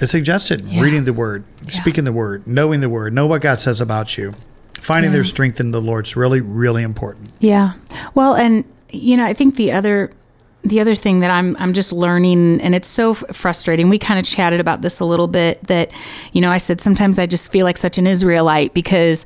is 0.00 0.10
suggested 0.10 0.62
Yeah. 0.66 0.82
reading 0.82 1.04
the 1.04 1.12
word, 1.12 1.44
speaking 1.70 2.04
the 2.04 2.12
word, 2.12 2.46
knowing 2.46 2.80
the 2.80 2.88
word, 2.88 3.12
know 3.12 3.26
what 3.26 3.42
God 3.42 3.60
says 3.60 3.80
about 3.80 4.16
you. 4.18 4.34
Finding 4.80 5.12
their 5.12 5.24
strength 5.24 5.60
in 5.60 5.70
the 5.70 5.80
Lord 5.80 6.06
is 6.06 6.14
really, 6.16 6.40
really 6.40 6.82
important. 6.82 7.30
Yeah. 7.40 7.72
Well, 8.14 8.34
and 8.34 8.64
you 8.90 9.16
know, 9.16 9.24
I 9.24 9.32
think 9.32 9.56
the 9.56 9.72
other 9.72 10.10
the 10.62 10.80
other 10.80 10.94
thing 10.94 11.20
that 11.20 11.30
I'm 11.30 11.56
I'm 11.58 11.72
just 11.74 11.92
learning 11.92 12.60
and 12.60 12.74
it's 12.74 12.88
so 12.88 13.10
f- 13.12 13.24
frustrating. 13.32 13.88
We 13.88 13.98
kind 13.98 14.18
of 14.18 14.24
chatted 14.24 14.60
about 14.60 14.82
this 14.82 15.00
a 15.00 15.04
little 15.04 15.26
bit 15.26 15.62
that 15.68 15.90
you 16.32 16.40
know, 16.40 16.50
I 16.50 16.58
said 16.58 16.80
sometimes 16.80 17.18
I 17.18 17.26
just 17.26 17.50
feel 17.52 17.64
like 17.64 17.76
such 17.76 17.98
an 17.98 18.06
Israelite 18.06 18.72
because 18.74 19.24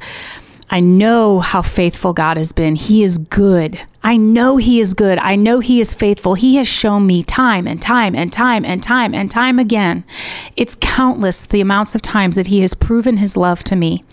I 0.71 0.81
know 0.81 1.41
how 1.41 1.63
faithful 1.63 2.13
God 2.13 2.37
has 2.37 2.53
been. 2.53 2.77
He 2.77 3.03
is 3.03 3.19
good. 3.19 3.81
I 4.03 4.17
know 4.17 4.59
He 4.59 4.81
is 4.81 4.95
good. 4.95 5.19
I 5.19 5.35
know 5.35 5.61
He 5.61 5.81
is 5.81 5.95
faithful. 5.95 6.35
He 6.35 6.57
has 6.57 6.69
shown 6.69 7.07
me 7.07 7.23
time 7.23 7.67
and 7.67 7.81
time 7.81 8.15
and 8.15 8.33
time 8.33 8.65
and 8.65 8.83
time 8.83 9.15
and 9.15 9.31
time 9.31 9.59
again. 9.59 10.05
It's 10.57 10.77
countless 10.81 11.45
the 11.45 11.61
amounts 11.61 11.95
of 11.95 12.03
times 12.03 12.37
that 12.37 12.47
He 12.47 12.61
has 12.61 12.75
proven 12.75 13.17
His 13.17 13.37
love 13.37 13.65
to 13.65 13.77
me. 13.77 14.05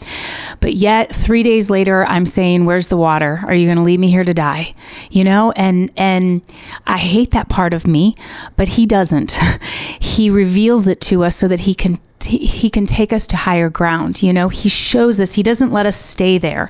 But 0.60 0.74
yet 0.74 1.14
3 1.14 1.44
days 1.44 1.70
later 1.70 2.06
I'm 2.06 2.26
saying, 2.26 2.66
"Where's 2.66 2.88
the 2.88 2.98
water? 2.98 3.44
Are 3.46 3.54
you 3.54 3.68
going 3.68 3.78
to 3.78 3.84
leave 3.84 4.00
me 4.00 4.10
here 4.10 4.24
to 4.24 4.34
die?" 4.34 4.74
You 5.12 5.24
know? 5.24 5.52
And 5.52 5.92
and 5.98 6.42
I 6.88 6.98
hate 6.98 7.32
that 7.32 7.50
part 7.50 7.74
of 7.74 7.86
me, 7.86 8.16
but 8.56 8.70
he 8.70 8.86
doesn't. 8.86 9.32
he 10.00 10.30
reveals 10.30 10.88
it 10.88 11.00
to 11.02 11.24
us 11.24 11.36
so 11.36 11.48
that 11.48 11.62
he 11.62 11.76
can 11.76 12.00
he 12.26 12.70
can 12.70 12.86
take 12.86 13.14
us 13.14 13.28
to 13.28 13.38
higher 13.38 13.70
ground 13.70 14.16
you 14.22 14.34
know? 14.34 14.50
He 14.50 14.70
shows 14.70 15.20
us 15.20 15.34
he 15.34 15.44
doesn't 15.44 15.72
let 15.72 15.86
us 15.86 15.96
stay 15.96 16.38
there. 16.38 16.70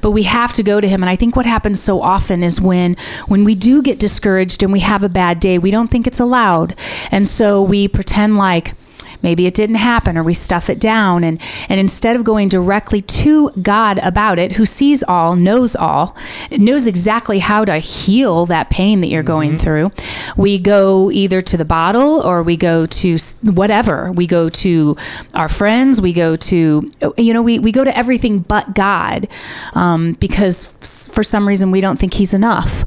But 0.00 0.10
we 0.10 0.24
have 0.24 0.52
to 0.54 0.62
go 0.62 0.80
to 0.80 0.88
him. 0.88 1.02
And 1.02 1.10
i 1.10 1.16
think 1.16 1.36
what 1.36 1.46
happens 1.46 1.80
so 1.82 2.00
often 2.00 2.42
is 2.42 2.60
when 2.60 2.96
when 3.26 3.44
we 3.44 3.54
do 3.54 3.82
get 3.82 3.98
discouraged 3.98 4.62
and 4.62 4.72
we 4.72 4.80
have 4.80 5.02
a 5.02 5.08
bad 5.08 5.40
day 5.40 5.58
we 5.58 5.70
don't 5.70 5.88
think 5.88 6.06
it's 6.06 6.20
allowed. 6.20 6.78
And 7.10 7.26
so 7.28 7.62
we 7.62 7.88
pretend 7.88 8.36
like 8.36 8.74
maybe 9.22 9.46
it 9.46 9.54
didn't 9.54 9.76
happen 9.76 10.16
or 10.16 10.22
we 10.22 10.34
stuff 10.34 10.70
it 10.70 10.80
down. 10.80 11.24
And 11.24 11.40
and 11.68 11.80
instead 11.80 12.16
of 12.16 12.24
going 12.24 12.48
directly 12.48 13.00
to 13.00 13.50
God 13.62 13.98
about 13.98 14.38
it 14.38 14.52
who 14.52 14.64
sees 14.64 15.02
all 15.04 15.36
knows 15.36 15.76
all 15.76 16.16
knows 16.50 16.86
exactly 16.86 17.38
how 17.38 17.64
to 17.64 17.78
heal 17.78 18.46
that 18.46 18.70
pain 18.70 19.00
that 19.00 19.08
you're 19.08 19.22
going 19.22 19.56
through 19.56 19.90
we 20.36 20.58
go 20.58 21.10
either 21.10 21.40
to 21.40 21.56
the 21.56 21.64
bottle 21.64 22.20
or 22.20 22.42
we 22.42 22.56
go 22.56 22.86
to 22.86 23.18
whatever. 23.42 24.12
We 24.12 24.26
go 24.26 24.48
to 24.48 24.96
our 25.34 25.48
friends. 25.48 26.00
We 26.00 26.12
go 26.12 26.36
to 26.36 26.90
you 27.16 27.34
know 27.34 27.42
we, 27.42 27.58
we 27.58 27.72
go 27.72 27.84
to 27.84 27.96
everything 27.96 28.40
but 28.40 28.74
God 28.74 29.28
um, 29.74 30.12
because 30.14 30.66
for 31.12 31.22
some 31.22 31.46
reason 31.46 31.70
we 31.70 31.80
don't 31.80 31.98
think 31.98 32.14
he's 32.14 32.34
enough. 32.34 32.84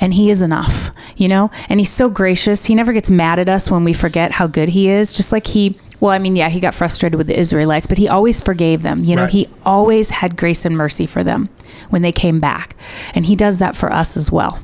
And 0.00 0.14
he 0.14 0.30
is 0.30 0.42
enough 0.42 0.92
you 1.16 1.28
know? 1.28 1.50
And 1.68 1.80
he's 1.80 1.90
so 1.90 2.10
gracious. 2.10 2.66
He 2.66 2.74
never 2.74 2.92
gets 2.92 3.10
mad 3.10 3.38
at 3.38 3.48
us 3.48 3.70
when 3.70 3.84
we 3.84 3.92
forget 3.92 4.32
how 4.32 4.46
good 4.46 4.70
he 4.70 4.88
is 4.88 5.14
just 5.14 5.32
like 5.32 5.46
he 5.46 5.71
well 6.00 6.10
i 6.12 6.18
mean 6.18 6.34
yeah 6.36 6.48
he 6.48 6.60
got 6.60 6.74
frustrated 6.74 7.16
with 7.18 7.26
the 7.26 7.38
israelites 7.38 7.86
but 7.86 7.98
he 7.98 8.08
always 8.08 8.40
forgave 8.40 8.82
them 8.82 9.04
you 9.04 9.14
know 9.16 9.22
Right. 9.22 9.30
he 9.32 9.48
always 9.64 10.10
had 10.10 10.36
grace 10.36 10.64
and 10.64 10.76
mercy 10.76 11.06
for 11.06 11.22
them 11.24 11.48
when 11.90 12.02
they 12.02 12.12
came 12.12 12.40
back 12.40 12.76
and 13.14 13.24
he 13.26 13.36
does 13.36 13.58
that 13.58 13.74
for 13.76 13.92
us 13.92 14.16
as 14.16 14.30
well 14.32 14.58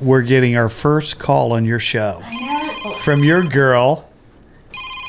We're 0.00 0.22
getting 0.22 0.56
our 0.56 0.68
first 0.68 1.18
call 1.18 1.52
on 1.52 1.64
your 1.64 1.78
show 1.78 2.22
from 3.04 3.22
your 3.24 3.42
girl, 3.42 4.08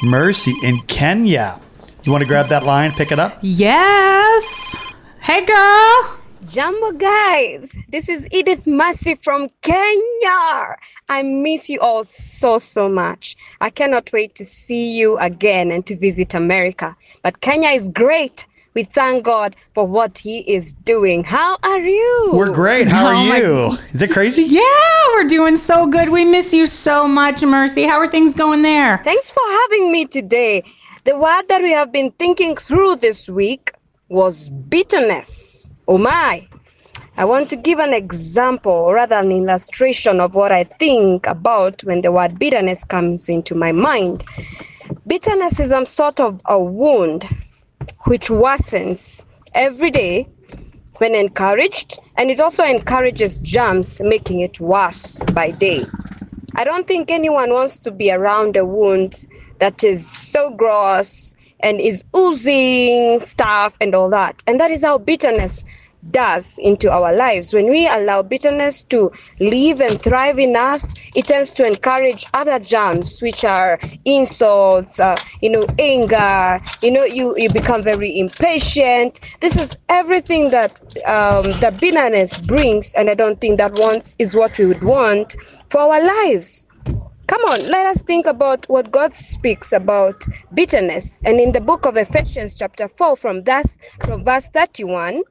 Mercy 0.03 0.53
in 0.63 0.77
Kenya. 0.87 1.59
You 2.03 2.11
want 2.11 2.21
to 2.21 2.27
grab 2.27 2.47
that 2.49 2.63
line, 2.63 2.91
pick 2.91 3.11
it 3.11 3.19
up? 3.19 3.37
yes 3.41 4.75
hey 5.21 5.43
girl 5.45 6.19
Jumbo 6.55 6.93
guys, 6.93 7.69
this 7.89 8.07
is 8.07 8.25
Edith 8.31 8.65
Mercy 8.65 9.15
from 9.15 9.49
Kenya. 9.61 10.77
I 11.09 11.21
miss 11.21 11.67
you 11.67 11.81
all 11.81 12.05
so, 12.05 12.59
so 12.59 12.87
much. 12.87 13.35
I 13.59 13.69
cannot 13.69 14.09
wait 14.13 14.35
to 14.35 14.45
see 14.45 14.91
you 14.93 15.17
again 15.17 15.69
and 15.69 15.85
to 15.85 15.97
visit 15.97 16.33
America. 16.33 16.95
But 17.23 17.41
Kenya 17.41 17.71
is 17.71 17.89
great. 17.89 18.45
We 18.73 18.85
thank 18.85 19.25
God 19.25 19.57
for 19.73 19.85
what 19.85 20.17
He 20.17 20.39
is 20.49 20.73
doing. 20.85 21.25
How 21.25 21.57
are 21.63 21.81
you? 21.81 22.29
We're 22.31 22.53
great. 22.53 22.87
How 22.87 23.03
Oh 23.07 23.09
are 23.09 23.25
my- 23.25 23.37
you? 23.41 23.77
Is 23.93 24.01
it 24.01 24.11
crazy? 24.11 24.43
yeah 24.43 25.01
we're 25.15 25.27
doing 25.27 25.57
so 25.57 25.87
good 25.87 26.07
we 26.09 26.23
miss 26.23 26.53
you 26.53 26.65
so 26.65 27.05
much 27.07 27.41
mercy 27.43 27.83
how 27.83 27.97
are 27.99 28.07
things 28.07 28.33
going 28.33 28.61
there 28.61 29.01
Thanks 29.03 29.29
for 29.29 29.43
having 29.61 29.91
me 29.91 30.05
today. 30.05 30.63
The 31.03 31.17
word 31.19 31.49
that 31.49 31.61
we 31.61 31.71
have 31.71 31.91
been 31.91 32.11
thinking 32.11 32.55
through 32.55 32.95
this 32.97 33.27
week 33.27 33.73
was 34.07 34.47
bitterness. 34.69 35.51
Oh 35.87 35.97
my. 35.99 36.47
I 37.17 37.25
want 37.25 37.49
to 37.51 37.55
give 37.55 37.79
an 37.79 37.93
example, 37.93 38.71
or 38.71 38.95
rather 38.95 39.17
an 39.17 39.31
illustration 39.31 40.19
of 40.19 40.33
what 40.35 40.51
I 40.51 40.63
think 40.63 41.27
about 41.27 41.83
when 41.83 42.01
the 42.01 42.11
word 42.11 42.39
bitterness 42.39 42.83
comes 42.83 43.29
into 43.29 43.55
my 43.55 43.71
mind. 43.71 44.23
Bitterness 45.07 45.59
is 45.59 45.69
some 45.69 45.85
sort 45.85 46.19
of 46.19 46.41
a 46.45 46.59
wound 46.59 47.23
which 48.05 48.29
worsens 48.29 49.23
every 49.53 49.91
day 49.91 50.27
when 50.97 51.13
encouraged, 51.13 51.99
and 52.17 52.31
it 52.31 52.39
also 52.39 52.63
encourages 52.63 53.39
germs, 53.39 54.01
making 54.01 54.39
it 54.39 54.59
worse 54.59 55.21
by 55.33 55.51
day. 55.51 55.85
I 56.55 56.63
don't 56.63 56.87
think 56.87 57.11
anyone 57.11 57.51
wants 57.51 57.77
to 57.79 57.91
be 57.91 58.11
around 58.11 58.57
a 58.57 58.65
wound 58.65 59.25
that 59.59 59.83
is 59.83 60.09
so 60.09 60.49
gross 60.49 61.35
and 61.65 61.81
is 61.81 62.03
oozing 62.15 63.19
stuff 63.25 63.75
and 63.81 63.95
all 63.95 64.09
that. 64.11 64.41
And 64.45 64.59
that 64.59 64.69
is 64.69 64.83
how 64.83 64.99
bitterness 64.99 65.65
does 66.11 66.59
into 66.59 66.91
our 66.91 67.15
lives. 67.15 67.51
When 67.53 67.67
we 67.69 67.87
allow 67.87 68.21
bitterness 68.21 68.83
to 68.83 69.11
live 69.39 69.81
and 69.81 69.99
thrive 69.99 70.37
in 70.37 70.55
us, 70.55 70.93
it 71.15 71.25
tends 71.25 71.51
to 71.53 71.65
encourage 71.65 72.27
other 72.35 72.59
germs, 72.59 73.19
which 73.19 73.43
are 73.43 73.79
insults, 74.05 74.99
uh, 74.99 75.17
you 75.41 75.49
know, 75.49 75.65
anger. 75.79 76.61
You 76.83 76.91
know, 76.91 77.03
you 77.03 77.35
you 77.35 77.49
become 77.49 77.81
very 77.81 78.19
impatient. 78.19 79.19
This 79.41 79.55
is 79.55 79.75
everything 79.89 80.49
that 80.51 80.79
um, 81.07 81.59
that 81.61 81.79
bitterness 81.79 82.37
brings, 82.37 82.93
and 82.93 83.09
I 83.09 83.15
don't 83.15 83.41
think 83.41 83.57
that 83.57 83.73
wants 83.73 84.15
is 84.19 84.35
what 84.35 84.55
we 84.59 84.67
would 84.67 84.83
want 84.83 85.35
for 85.71 85.79
our 85.81 86.03
lives. 86.03 86.67
Come 87.27 87.41
on, 87.45 87.67
let 87.69 87.87
us 87.87 88.01
think 88.01 88.27
about 88.27 88.69
what 88.69 88.91
God 88.91 89.13
speaks 89.15 89.73
about 89.73 90.15
bitterness. 90.53 91.21
And 91.25 91.39
in 91.39 91.53
the 91.53 91.61
book 91.61 91.85
of 91.85 91.97
Ephesians, 91.97 92.53
chapter 92.55 92.87
4, 92.87 93.17
from 93.17 93.43
thus 93.45 93.65
from 94.03 94.23
verse 94.23 94.47
31, 94.53 95.23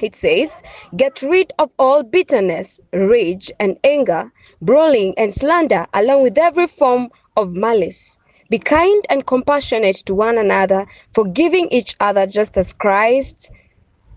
it 0.00 0.16
says, 0.16 0.50
Get 0.96 1.22
rid 1.22 1.52
of 1.58 1.70
all 1.78 2.02
bitterness, 2.02 2.80
rage, 2.92 3.50
and 3.60 3.78
anger, 3.84 4.30
brawling, 4.60 5.14
and 5.16 5.32
slander, 5.34 5.86
along 5.94 6.22
with 6.22 6.36
every 6.36 6.66
form 6.66 7.08
of 7.36 7.52
malice. 7.52 8.20
Be 8.50 8.58
kind 8.58 9.04
and 9.08 9.26
compassionate 9.26 9.96
to 10.06 10.14
one 10.14 10.36
another, 10.38 10.86
forgiving 11.14 11.68
each 11.70 11.96
other 12.00 12.26
just 12.26 12.58
as 12.58 12.74
Christ, 12.74 13.50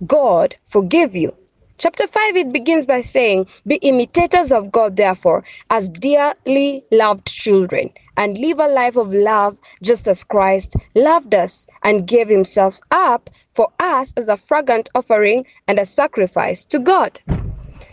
God, 0.05 0.55
forgive 0.67 1.15
you. 1.15 1.35
Chapter 1.79 2.07
5, 2.07 2.35
it 2.35 2.51
begins 2.51 2.85
by 2.85 2.99
saying, 2.99 3.47
Be 3.65 3.75
imitators 3.75 4.51
of 4.51 4.69
God, 4.69 4.97
therefore, 4.97 5.45
as 5.69 5.87
dearly 5.87 6.83
loved 6.91 7.25
children, 7.25 7.89
and 8.17 8.37
live 8.37 8.59
a 8.59 8.67
life 8.67 8.97
of 8.97 9.13
love 9.13 9.55
just 9.81 10.05
as 10.05 10.25
Christ 10.25 10.75
loved 10.93 11.33
us 11.33 11.67
and 11.83 12.05
gave 12.05 12.27
himself 12.27 12.81
up 12.91 13.29
for 13.53 13.71
us 13.79 14.13
as 14.17 14.27
a 14.27 14.35
fragrant 14.35 14.89
offering 14.93 15.45
and 15.69 15.79
a 15.79 15.85
sacrifice 15.85 16.65
to 16.65 16.79
God. 16.79 17.21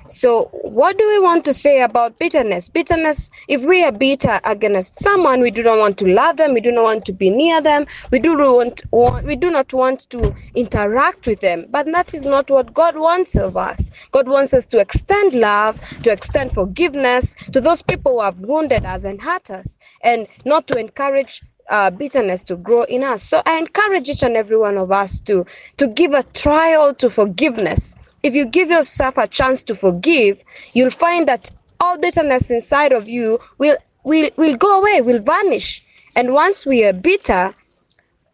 So, 0.09 0.49
what 0.53 0.99
do 0.99 1.09
we 1.09 1.19
want 1.19 1.45
to 1.47 1.55
say 1.55 1.81
about 1.83 2.19
bitterness? 2.19 2.69
Bitterness, 2.69 3.31
if 3.49 3.63
we 3.63 3.83
are 3.85 3.93
bitter 3.93 4.41
against 4.45 5.03
someone, 5.03 5.41
we 5.41 5.51
do 5.51 5.63
not 5.63 5.79
want 5.79 5.99
to 5.99 6.07
love 6.07 6.37
them, 6.37 6.55
we 6.55 6.61
do 6.61 6.71
not 6.71 6.85
want 6.85 7.05
to 7.07 7.13
be 7.13 7.29
near 7.31 7.61
them, 7.61 7.87
we 8.13 8.19
do 8.21 8.37
not 8.37 8.55
want, 8.55 8.83
want 8.93 9.27
we 9.27 9.37
do 9.37 9.51
not 9.51 9.73
want 9.73 10.09
to 10.11 10.35
interact 10.55 11.27
with 11.27 11.41
them. 11.41 11.67
But 11.71 11.87
that 11.93 12.15
is 12.15 12.25
not 12.25 12.51
what 12.51 12.73
God 12.73 12.97
wants 12.97 13.37
of 13.37 13.57
us. 13.57 13.91
God 14.13 14.29
wants 14.29 14.55
us 14.55 14.67
to 14.67 14.79
extend 14.79 15.35
love, 15.35 15.81
to 16.03 16.11
extend 16.13 16.53
forgiveness 16.53 17.35
to 17.53 17.61
those 17.61 17.83
people 17.83 18.13
who 18.13 18.23
have 18.23 18.39
wounded 18.41 18.85
us 18.85 19.05
and 19.05 19.21
hurt 19.21 19.51
us, 19.51 19.79
and 20.03 20.29
not 20.45 20.67
to 20.69 20.79
encourage 20.79 21.43
uh, 21.71 21.91
bitterness 21.91 22.43
to 22.45 22.57
grow 22.57 22.85
in 22.85 23.03
us. 23.03 23.23
So 23.23 23.43
I 23.45 23.59
encourage 23.59 24.09
each 24.09 24.23
and 24.23 24.37
every 24.37 24.57
one 24.57 24.79
of 24.79 24.93
us 24.93 25.21
to 25.21 25.45
to 25.79 25.87
give 25.89 26.13
a 26.13 26.23
trial 26.23 26.95
to 26.95 27.11
forgiveness. 27.11 27.97
If 28.27 28.35
you 28.35 28.45
give 28.45 28.71
yourself 28.71 29.17
a 29.19 29.29
chance 29.29 29.63
to 29.63 29.75
forgive, 29.77 30.41
you'll 30.73 30.91
find 30.91 31.29
that 31.29 31.51
all 31.79 31.97
bitterness 31.97 32.51
inside 32.51 32.93
of 32.93 33.09
you 33.09 33.39
will 33.59 33.77
will 34.03 34.31
will 34.37 34.57
go 34.57 34.81
away, 34.81 35.01
will 35.01 35.21
vanish. 35.21 35.85
And 36.17 36.35
once 36.35 36.67
we 36.67 36.83
are 36.85 36.93
bitter, 36.93 37.55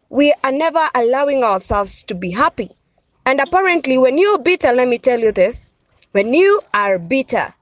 we 0.09 0.33
are 0.43 0.51
never 0.51 0.89
allowing 0.95 1.43
ourselves 1.43 2.03
to 2.05 2.15
be 2.15 2.31
happy. 2.31 2.71
And 3.27 3.39
apparently, 3.39 3.99
when 3.99 4.17
you're 4.17 4.39
bitter, 4.39 4.73
let 4.73 4.87
me 4.87 4.97
tell 4.97 5.19
you 5.19 5.31
this: 5.31 5.71
when 6.11 6.33
you 6.33 6.61
are 6.73 6.97
bitter, 6.97 7.53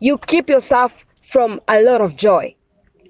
you 0.00 0.18
keep 0.18 0.50
yourself 0.50 1.06
from 1.22 1.62
a 1.66 1.80
lot 1.80 2.02
of 2.02 2.14
joy 2.14 2.54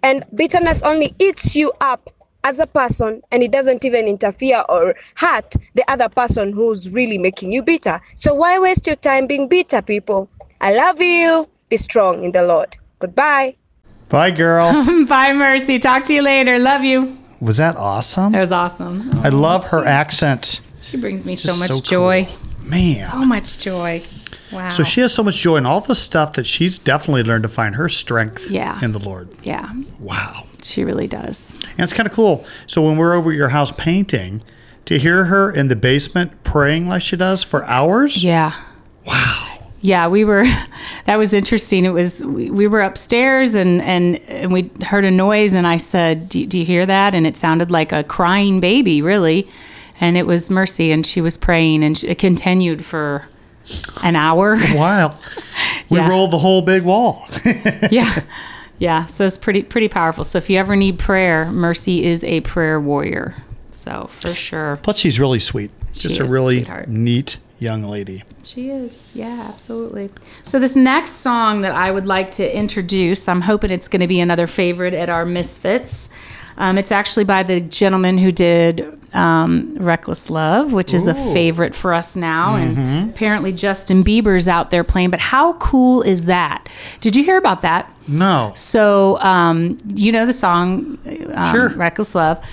and 0.03 0.25
bitterness 0.35 0.83
only 0.83 1.15
eats 1.19 1.57
you 1.57 1.73
up 1.81 2.09
as 2.45 2.59
a 2.61 2.67
person 2.67 3.23
and 3.31 3.43
it 3.43 3.51
doesn't 3.53 3.85
even 3.85 4.07
interfere 4.07 4.65
or 4.69 4.95
hurt 5.15 5.55
the 5.75 5.85
other 5.91 6.09
person 6.09 6.53
who's 6.53 6.89
really 6.89 7.19
making 7.19 7.53
you 7.53 7.63
bitter 7.63 8.01
so 8.17 8.35
why 8.35 8.59
waste 8.59 8.87
your 8.87 8.97
time 8.97 9.27
being 9.27 9.47
bitter 9.49 9.81
people 9.83 10.29
i 10.61 10.73
love 10.73 11.01
you 11.01 11.49
be 11.69 11.77
strong 11.77 12.25
in 12.25 12.33
the 12.33 12.43
lord 12.43 12.77
goodbye 12.99 13.55
Bye, 14.09 14.31
girl. 14.31 14.73
bye 15.07 15.33
mercy 15.33 15.79
talk 15.79 16.05
to 16.05 16.15
you 16.15 16.23
later 16.23 16.59
love 16.59 16.85
you 16.85 17.17
Was 17.41 17.57
that 17.57 17.77
awesome? 17.77 18.33
that 18.33 18.41
was 18.41 18.53
awesome 18.53 19.11
I 19.23 19.29
oh, 19.31 19.37
love 19.39 19.65
her 19.71 19.85
accent. 19.85 20.61
she 20.81 20.97
brings 20.99 21.25
me 21.25 21.35
so 21.35 21.57
much 21.59 21.69
so 21.69 21.75
cool. 21.75 21.81
joy 21.83 22.29
Man. 22.65 22.97
so 23.11 23.25
much 23.25 23.59
joy 23.59 24.03
wow 24.53 24.69
So 24.69 24.83
she 24.85 25.01
has 25.01 25.15
so 25.15 25.23
much 25.23 25.37
joy 25.37 25.57
in 25.57 25.67
all 25.67 25.81
the 25.81 25.95
stuff 25.95 26.35
that 26.35 26.47
she's 26.47 26.79
definitely 26.79 27.23
learned 27.23 27.45
to 27.45 27.49
find 27.49 27.75
her 27.77 27.89
strength 27.89 28.51
Yeah. 28.51 28.79
in 28.83 28.93
the 28.93 28.99
Lord. 29.01 29.31
yeah 29.45 29.71
Wow. 29.99 30.47
She 30.65 30.85
really 30.85 31.07
does 31.09 31.51
And 31.77 31.81
it's 31.81 31.93
kind 31.93 32.07
of 32.09 32.13
cool. 32.15 32.45
So 32.67 32.83
when 32.83 32.97
we're 32.97 33.15
over 33.15 33.31
at 33.31 33.37
your 33.37 33.49
house 33.51 33.73
painting, 33.73 34.43
to 34.87 34.99
hear 34.99 35.25
her 35.27 35.51
in 35.51 35.69
the 35.69 35.77
basement 35.77 36.43
praying 36.45 36.89
like 36.89 37.03
she 37.03 37.17
does 37.17 37.43
for 37.45 37.65
hours. 37.67 38.23
Yeah. 38.25 38.53
Wow. 39.07 39.59
Yeah, 39.81 40.09
we 40.09 40.25
were. 40.25 40.45
That 41.05 41.17
was 41.19 41.35
interesting. 41.35 41.85
It 41.85 41.91
was 41.91 42.23
we, 42.25 42.49
we 42.51 42.69
were 42.69 42.81
upstairs 42.81 43.57
and 43.57 43.83
and 43.83 44.21
and 44.29 44.53
we 44.53 44.71
heard 44.85 45.05
a 45.05 45.11
noise 45.11 45.53
and 45.55 45.67
I 45.67 45.79
said, 45.79 46.29
do, 46.29 46.47
"Do 46.47 46.61
you 46.61 46.65
hear 46.65 46.87
that?" 46.87 47.13
And 47.17 47.27
it 47.27 47.37
sounded 47.37 47.73
like 47.73 47.91
a 47.91 48.05
crying 48.05 48.61
baby, 48.61 49.03
really. 49.03 49.49
and 50.01 50.17
it 50.17 50.27
was 50.27 50.49
Mercy, 50.49 50.93
and 50.93 51.05
she 51.05 51.21
was 51.21 51.37
praying, 51.37 51.83
and 51.83 52.01
it 52.05 52.19
continued 52.19 52.85
for 52.85 53.27
an 54.05 54.15
hour. 54.15 54.57
Wow. 54.75 55.17
We 55.91 55.99
Yeah. 55.99 56.09
rolled 56.09 56.31
the 56.31 56.39
whole 56.39 56.63
big 56.63 56.83
wall. 56.85 57.27
yeah, 57.91 58.23
yeah. 58.83 59.07
So 59.07 59.25
it's 59.25 59.39
pretty 59.39 59.63
pretty 59.63 59.89
powerful. 59.89 60.25
So 60.25 60.39
if 60.39 60.51
you 60.51 60.59
ever 60.59 60.75
need 60.77 60.99
prayer, 60.99 61.51
Mercy 61.51 62.05
is 62.05 62.25
a 62.25 62.41
prayer 62.41 62.81
warrior. 62.81 63.35
So 63.71 64.09
for 64.11 64.35
sure, 64.35 64.79
Plus, 64.83 64.99
she's 64.99 65.19
really 65.21 65.39
sweet. 65.41 65.71
She 65.93 66.09
Just 66.09 66.21
a 66.21 66.25
really 66.25 66.59
sweetheart. 66.59 66.89
neat 66.89 67.37
young 67.59 67.85
lady. 67.85 68.25
she 68.43 68.71
is. 68.71 69.13
Yeah, 69.15 69.47
absolutely. 69.49 70.11
So 70.43 70.59
this 70.59 70.75
next 70.75 71.13
song 71.13 71.61
that 71.61 71.73
I 71.73 71.91
would 71.93 72.07
like 72.07 72.33
to 72.33 72.57
introduce, 72.57 73.29
I'm 73.29 73.41
hoping 73.43 73.71
it's 73.71 73.87
going 73.89 74.01
to 74.01 74.09
be 74.09 74.19
another 74.21 74.47
favorite 74.49 74.95
at 74.95 75.09
our 75.09 75.25
Misfits. 75.25 76.11
Um, 76.59 76.79
it's 76.79 76.93
actually 76.93 77.25
by 77.25 77.43
the 77.43 77.61
gentleman 77.61 78.19
who 78.19 78.31
did 78.31 78.99
um, 79.15 79.75
"Reckless 79.79 80.31
Love," 80.31 80.73
which 80.73 80.95
is 80.95 81.07
a 81.09 81.15
favorite 81.15 81.75
for 81.75 81.93
us 81.93 82.17
now, 82.17 82.55
and 82.57 83.11
apparently 83.11 83.53
Justin 83.53 84.03
Bieber's 84.05 84.49
out 84.49 84.71
there 84.71 84.85
playing. 84.85 85.11
But 85.11 85.21
how 85.21 85.55
cool 85.55 86.03
is 86.03 86.25
that? 86.27 86.69
Did 87.01 87.15
you 87.17 87.23
hear 87.25 87.37
about 87.39 87.61
that? 87.63 87.93
No. 88.09 88.53
So, 88.55 89.19
um, 89.21 89.77
you 89.95 90.13
know 90.13 90.27
the 90.27 90.33
song 90.33 90.99
um, 91.35 91.55
Sure. 91.55 91.69
Reckless 91.71 92.15
Love. 92.15 92.45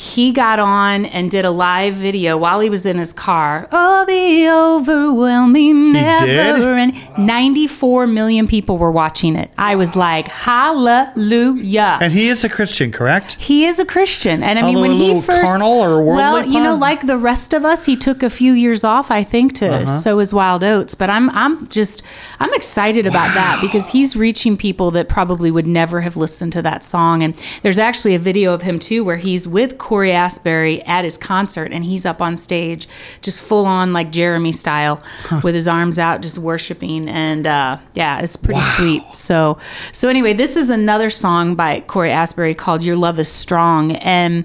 He 0.00 0.30
got 0.30 0.60
on 0.60 1.06
and 1.06 1.28
did 1.28 1.44
a 1.44 1.50
live 1.50 1.94
video 1.94 2.38
while 2.38 2.60
he 2.60 2.70
was 2.70 2.86
in 2.86 2.98
his 2.98 3.12
car. 3.12 3.66
Oh, 3.72 4.04
the 4.06 4.48
overwhelming 4.48 5.92
never 5.92 6.74
and 6.76 6.94
94 7.18 8.06
million 8.06 8.46
people 8.46 8.78
were 8.78 8.92
watching 8.92 9.34
it. 9.34 9.50
I 9.58 9.74
was 9.74 9.96
like, 9.96 10.28
hallelujah. 10.28 11.98
And 12.00 12.12
he 12.12 12.28
is 12.28 12.44
a 12.44 12.48
Christian, 12.48 12.92
correct? 12.92 13.34
He 13.40 13.64
is 13.66 13.80
a 13.80 13.84
Christian, 13.84 14.44
and 14.44 14.56
I 14.58 14.62
mean, 14.62 14.76
Although 14.76 14.88
when 14.88 14.96
he 15.16 15.20
first 15.20 15.42
carnal 15.44 15.80
or 15.80 15.96
worldly 16.00 16.14
well, 16.14 16.46
you 16.46 16.60
know, 16.62 16.76
like 16.76 17.06
the 17.06 17.16
rest 17.16 17.52
of 17.52 17.64
us, 17.64 17.84
he 17.84 17.96
took 17.96 18.22
a 18.22 18.30
few 18.30 18.52
years 18.52 18.84
off, 18.84 19.10
I 19.10 19.24
think, 19.24 19.54
to 19.54 19.68
Uh-huh. 19.68 19.86
sow 19.86 20.18
his 20.18 20.32
wild 20.32 20.62
oats. 20.62 20.94
But 20.94 21.10
I'm, 21.10 21.28
I'm 21.30 21.66
just, 21.68 22.04
I'm 22.38 22.54
excited 22.54 23.04
about 23.06 23.34
that 23.34 23.58
because 23.60 23.88
he's 23.88 24.14
reaching 24.14 24.56
people 24.56 24.92
that 24.92 25.08
probably 25.08 25.50
would 25.50 25.66
never 25.66 26.00
have 26.02 26.16
listened 26.16 26.52
to 26.52 26.62
that 26.62 26.84
song. 26.84 27.22
And 27.24 27.34
there's 27.62 27.78
actually 27.80 28.14
a 28.14 28.18
video 28.20 28.54
of 28.54 28.62
him 28.62 28.78
too, 28.78 29.02
where 29.02 29.16
he's 29.16 29.48
with 29.48 29.76
Cory 29.88 30.12
Asbury 30.12 30.82
at 30.82 31.02
his 31.04 31.16
concert, 31.16 31.72
and 31.72 31.82
he's 31.82 32.04
up 32.04 32.20
on 32.20 32.36
stage, 32.36 32.86
just 33.22 33.40
full 33.40 33.64
on 33.64 33.94
like 33.94 34.12
Jeremy 34.12 34.52
style, 34.52 35.02
with 35.42 35.54
his 35.54 35.66
arms 35.66 35.98
out, 35.98 36.20
just 36.20 36.36
worshiping. 36.36 37.08
And 37.08 37.46
uh, 37.46 37.78
yeah, 37.94 38.20
it's 38.20 38.36
pretty 38.36 38.60
sweet. 38.60 39.02
So, 39.14 39.56
so 39.92 40.10
anyway, 40.10 40.34
this 40.34 40.56
is 40.56 40.68
another 40.68 41.08
song 41.08 41.54
by 41.54 41.80
Cory 41.80 42.10
Asbury 42.10 42.54
called 42.54 42.82
"Your 42.82 42.96
Love 42.96 43.18
Is 43.18 43.28
Strong," 43.32 43.92
and 43.96 44.44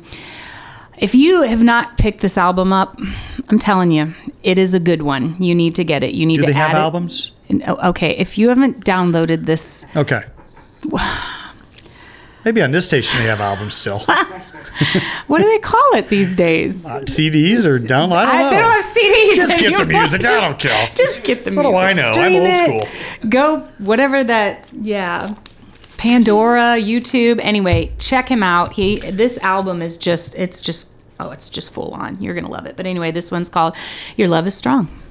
if 0.98 1.14
you 1.14 1.42
have 1.42 1.62
not 1.62 1.98
picked 1.98 2.22
this 2.22 2.38
album 2.38 2.72
up, 2.72 2.98
I'm 3.50 3.60
telling 3.60 3.92
you, 3.92 4.14
it 4.44 4.58
is 4.58 4.74
a 4.74 4.80
good 4.80 5.02
one. 5.02 5.36
You 5.44 5.54
need 5.56 5.76
to 5.76 5.84
get 5.84 6.04
it. 6.04 6.14
You 6.14 6.26
need 6.26 6.38
Do 6.38 6.42
to 6.44 6.48
they 6.48 6.54
have 6.54 6.72
add 6.72 6.78
it. 6.78 6.80
albums? 6.80 7.32
Oh, 7.68 7.90
Okay, 7.90 8.12
if 8.12 8.38
you 8.38 8.48
haven't 8.48 8.86
downloaded 8.86 9.46
this, 9.46 9.86
Okay. 9.98 10.22
Maybe 12.46 12.62
on 12.62 12.72
this 12.72 12.88
station 12.88 13.20
they 13.20 13.26
have 13.26 13.40
albums 13.40 13.76
still. 13.76 14.00
what 15.28 15.40
do 15.40 15.48
they 15.48 15.60
call 15.60 15.96
it 15.96 16.10
these 16.10 16.36
days? 16.36 16.86
Uh, 16.86 17.02
CDs 17.02 17.66
or 17.66 17.80
download? 17.80 18.26
I 18.26 18.26
don't 18.26 18.42
know. 18.42 18.50
they 18.50 18.58
don't 18.58 18.72
have 18.72 18.84
CDs. 18.84 19.36
Just 19.36 19.58
get 19.58 19.78
the 19.78 19.86
music. 19.86 20.22
I 20.22 20.24
Just- 20.24 20.44
don't 20.44 20.60
care. 20.60 20.90
Just 20.96 21.24
get 21.24 21.46
the 21.46 21.52
music. 21.52 21.72
What 21.72 21.82
do. 21.82 21.88
I 21.88 21.94
know? 21.94 22.08
I'm 22.08 22.14
Stream 22.14 22.72
old 22.74 22.84
it. 22.84 23.30
Go 23.30 23.60
whatever 23.78 24.24
that. 24.24 24.68
Yeah. 24.74 25.36
Pandora, 25.98 26.78
YouTube. 26.80 27.40
Anyway, 27.42 27.94
check 27.98 28.28
him 28.28 28.44
out. 28.44 28.74
He 28.74 29.00
this 29.00 29.38
album 29.38 29.82
is 29.82 29.98
just 29.98 30.36
it's 30.36 30.60
just 30.60 30.90
oh 31.20 31.32
it's 31.32 31.50
just 31.50 31.74
full 31.74 31.92
on. 31.92 32.22
You're 32.22 32.36
gonna 32.36 32.50
love 32.50 32.66
it. 32.66 32.76
But 32.76 32.86
anyway, 32.88 33.12
this 33.12 33.32
one's 33.32 33.48
called 33.48 33.76
"Your 34.18 34.28
Love 34.28 34.46
Is 34.48 34.56
Strong." 34.56 34.88
strong 34.88 35.03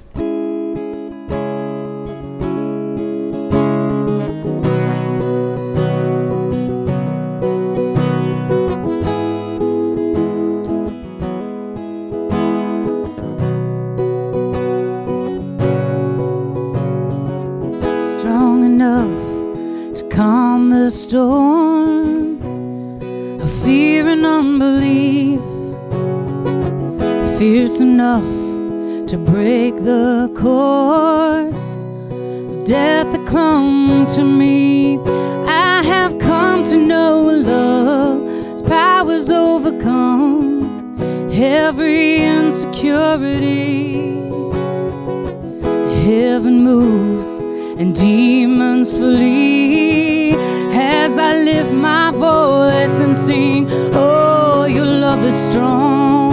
Heaven 46.02 46.64
moves 46.64 47.44
and 47.78 47.94
demons 47.94 48.96
flee 48.96 50.32
as 50.74 51.16
I 51.16 51.36
lift 51.44 51.72
my 51.72 52.10
voice 52.10 52.98
and 52.98 53.16
sing. 53.16 53.68
Oh, 53.94 54.64
your 54.64 54.84
love 54.84 55.24
is 55.24 55.36
strong. 55.36 56.32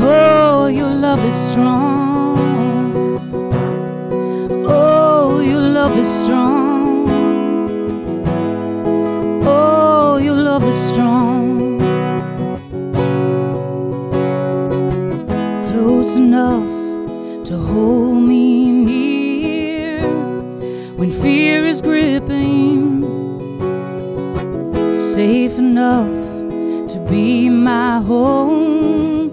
Oh, 0.00 0.66
your 0.68 0.88
love 0.88 1.22
is 1.26 1.34
strong. 1.34 2.38
Oh, 4.66 5.40
your 5.40 5.60
love 5.60 5.98
is 5.98 6.08
strong. 6.08 7.06
Oh, 9.44 10.16
your 10.16 10.36
love 10.36 10.64
is 10.64 10.88
strong. 10.88 11.25
To 25.86 27.06
be 27.08 27.48
my 27.48 28.00
home 28.00 29.30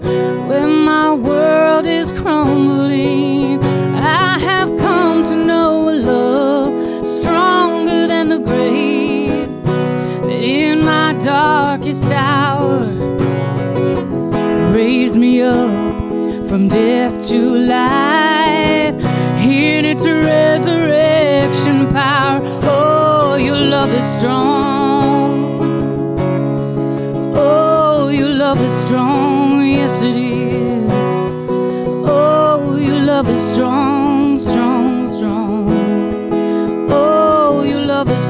when 0.47 0.69
my 0.85 1.11
world 1.11 1.87
is 1.87 2.13
crumbling. 2.13 3.63
I 3.95 4.37
have 4.37 4.69
come 4.77 5.23
to 5.23 5.35
know 5.35 5.89
a 5.89 5.95
love 6.11 7.05
stronger 7.05 8.05
than 8.05 8.29
the 8.29 8.37
grave. 8.37 9.49
In 10.29 10.85
my 10.85 11.13
darkest 11.13 12.11
hour, 12.11 12.85
raise 14.71 15.17
me 15.17 15.41
up 15.41 15.71
from 16.47 16.67
death 16.67 17.27
to 17.29 17.39
life 17.55 18.95
in 19.41 19.85
its 19.85 20.05
resurrection 20.07 21.87
power. 21.91 22.41
Oh, 22.63 23.35
your 23.35 23.57
love 23.57 23.91
is 23.91 24.05
strong. 24.05 25.52
Love 28.53 28.65
is 28.65 28.73
strong. 28.85 29.65
Yes, 29.65 30.03
it 30.03 30.15
is. 30.15 30.91
Oh, 32.05 32.77
your 32.77 32.99
love 32.99 33.27
is 33.27 33.41
strong, 33.41 34.37
strong, 34.37 35.07
strong. 35.07 35.71
Oh, 36.91 37.63
your 37.63 37.79
love 37.79 38.11
is 38.11 38.21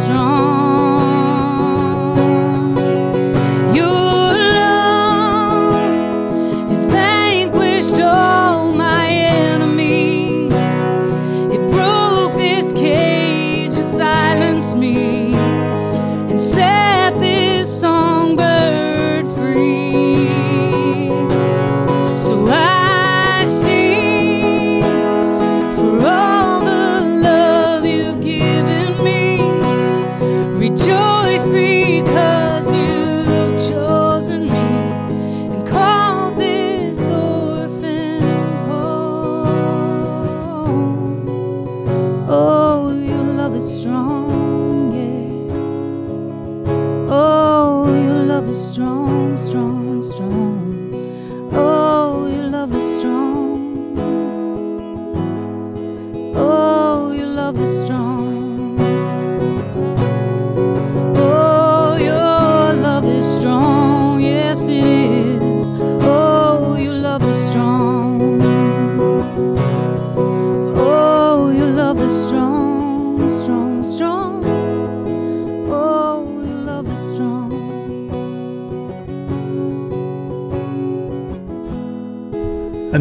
rejoice 30.73 31.47
because. 31.47 32.42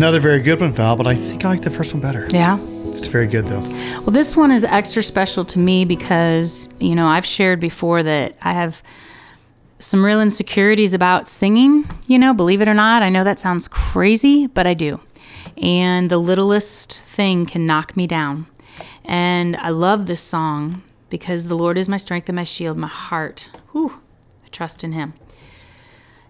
Another 0.03 0.19
very 0.19 0.41
good 0.41 0.61
one, 0.61 0.73
Val, 0.73 0.97
but 0.97 1.07
I 1.07 1.15
think 1.15 1.45
I 1.45 1.49
like 1.51 1.61
the 1.61 1.71
first 1.71 1.95
one 1.95 2.03
better. 2.03 2.27
Yeah. 2.31 2.59
It's 2.87 3.07
very 3.07 3.29
good, 3.29 3.47
though. 3.47 3.61
Well, 4.01 4.11
this 4.11 4.37
one 4.37 4.51
is 4.51 4.65
extra 4.65 5.01
special 5.01 5.45
to 5.45 5.61
me 5.61 5.85
because, 5.85 6.69
you 6.81 6.97
know, 6.97 7.07
I've 7.07 7.25
shared 7.25 7.61
before 7.61 8.03
that 8.03 8.37
I 8.43 8.53
have 8.53 8.83
some 9.79 10.05
real 10.05 10.21
insecurities 10.21 10.93
about 10.93 11.29
singing, 11.29 11.89
you 12.09 12.19
know, 12.19 12.35
believe 12.35 12.61
it 12.61 12.67
or 12.67 12.75
not. 12.75 13.05
I 13.05 13.11
know 13.11 13.23
that 13.23 13.39
sounds 13.39 13.69
crazy, 13.69 14.49
but 14.49 14.67
I 14.67 14.75
do. 14.75 14.99
And 15.57 16.11
the 16.11 16.19
littlest 16.19 17.03
thing 17.03 17.47
can 17.47 17.65
knock 17.65 17.97
me 17.97 18.09
down. 18.09 18.49
And 19.05 19.55
I 19.55 19.69
love 19.69 20.07
this 20.07 20.21
song 20.21 20.83
because 21.11 21.47
the 21.47 21.55
Lord 21.55 21.79
is 21.79 21.89
my 21.89 21.97
strength 21.97 22.29
and 22.29 22.35
my 22.35 22.43
shield, 22.43 22.77
my 22.77 22.89
heart. 22.89 23.51
Whew, 23.71 24.01
I 24.45 24.49
trust 24.49 24.83
in 24.83 24.95
Him. 24.95 25.15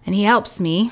And 0.05 0.13
He 0.13 0.25
helps 0.25 0.59
me. 0.59 0.91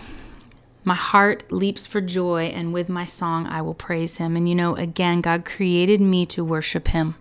My 0.84 0.96
heart 0.96 1.52
leaps 1.52 1.86
for 1.86 2.02
joy, 2.02 2.46
and 2.46 2.74
with 2.74 2.90
my 2.90 3.06
song 3.06 3.46
I 3.46 3.62
will 3.62 3.76
praise 3.76 4.18
Him. 4.18 4.36
And 4.36 4.50
you 4.50 4.56
know, 4.56 4.76
again, 4.76 5.22
God 5.22 5.46
created 5.46 6.02
me 6.02 6.26
to 6.28 6.44
worship 6.44 6.88
Him. 6.88 7.16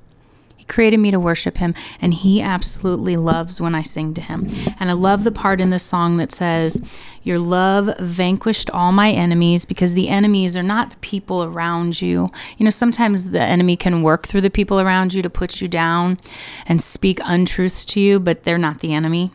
He 0.57 0.65
created 0.65 0.99
me 0.99 1.11
to 1.11 1.21
worship 1.21 1.59
Him, 1.59 1.75
and 2.01 2.15
He 2.15 2.41
absolutely 2.41 3.17
loves 3.17 3.61
when 3.61 3.75
I 3.75 3.83
sing 3.83 4.15
to 4.15 4.23
Him. 4.23 4.49
And 4.79 4.89
I 4.89 4.95
love 4.95 5.25
the 5.25 5.31
part 5.31 5.61
in 5.61 5.69
the 5.69 5.79
song 5.79 6.17
that 6.17 6.33
says, 6.33 6.83
Your 7.23 7.39
love 7.39 7.95
vanquished 7.99 8.71
all 8.71 8.93
my 8.93 9.11
enemies, 9.11 9.67
because 9.67 9.93
the 9.93 10.09
enemies 10.09 10.57
are 10.57 10.63
not 10.63 10.93
the 10.93 10.97
people 10.99 11.45
around 11.45 12.01
you. 12.01 12.29
You 12.57 12.65
know, 12.65 12.71
sometimes 12.71 13.31
the 13.31 13.43
enemy 13.43 13.77
can 13.77 14.03
work 14.03 14.27
through 14.27 14.41
the 14.43 14.51
people 14.51 14.81
around 14.81 15.13
you 15.13 15.21
to 15.21 15.31
put 15.31 15.61
you 15.61 15.69
down 15.69 16.19
and 16.67 16.81
speak 16.81 17.21
untruths 17.25 17.85
to 17.87 18.01
you, 18.01 18.21
but 18.21 18.45
they're 18.45 18.57
not 18.57 18.79
the 18.79 18.95
enemy. 18.95 19.33